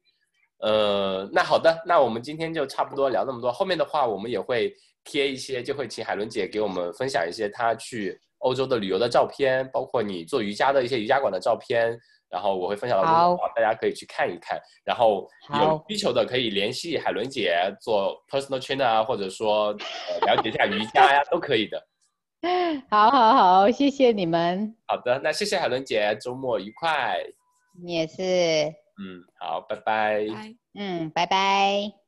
[0.62, 3.52] 呃，那好的，那我们今天就差不多聊那么多。
[3.52, 11.98] 后面的话，我们也会贴一些，就会请海伦姐给我们分享一些她去欧洲的旅游的照片，包括你做瑜伽的一些瑜伽馆的照片。
[12.30, 14.58] 然后我会分享到公众号，大家可以去看一看。
[14.86, 15.28] 然后
[15.60, 21.86] 有需求的可以联系海伦姐做 personal trainer 啊，或者说了解一下瑜伽呀，都可以的。
[22.90, 24.74] 好，好，好，谢谢你们。
[24.88, 27.18] 好的，那谢谢海伦姐，周末愉快。
[27.84, 28.81] 你也是。
[29.02, 30.24] 嗯，好，拜拜。
[30.74, 32.01] 嗯，拜拜。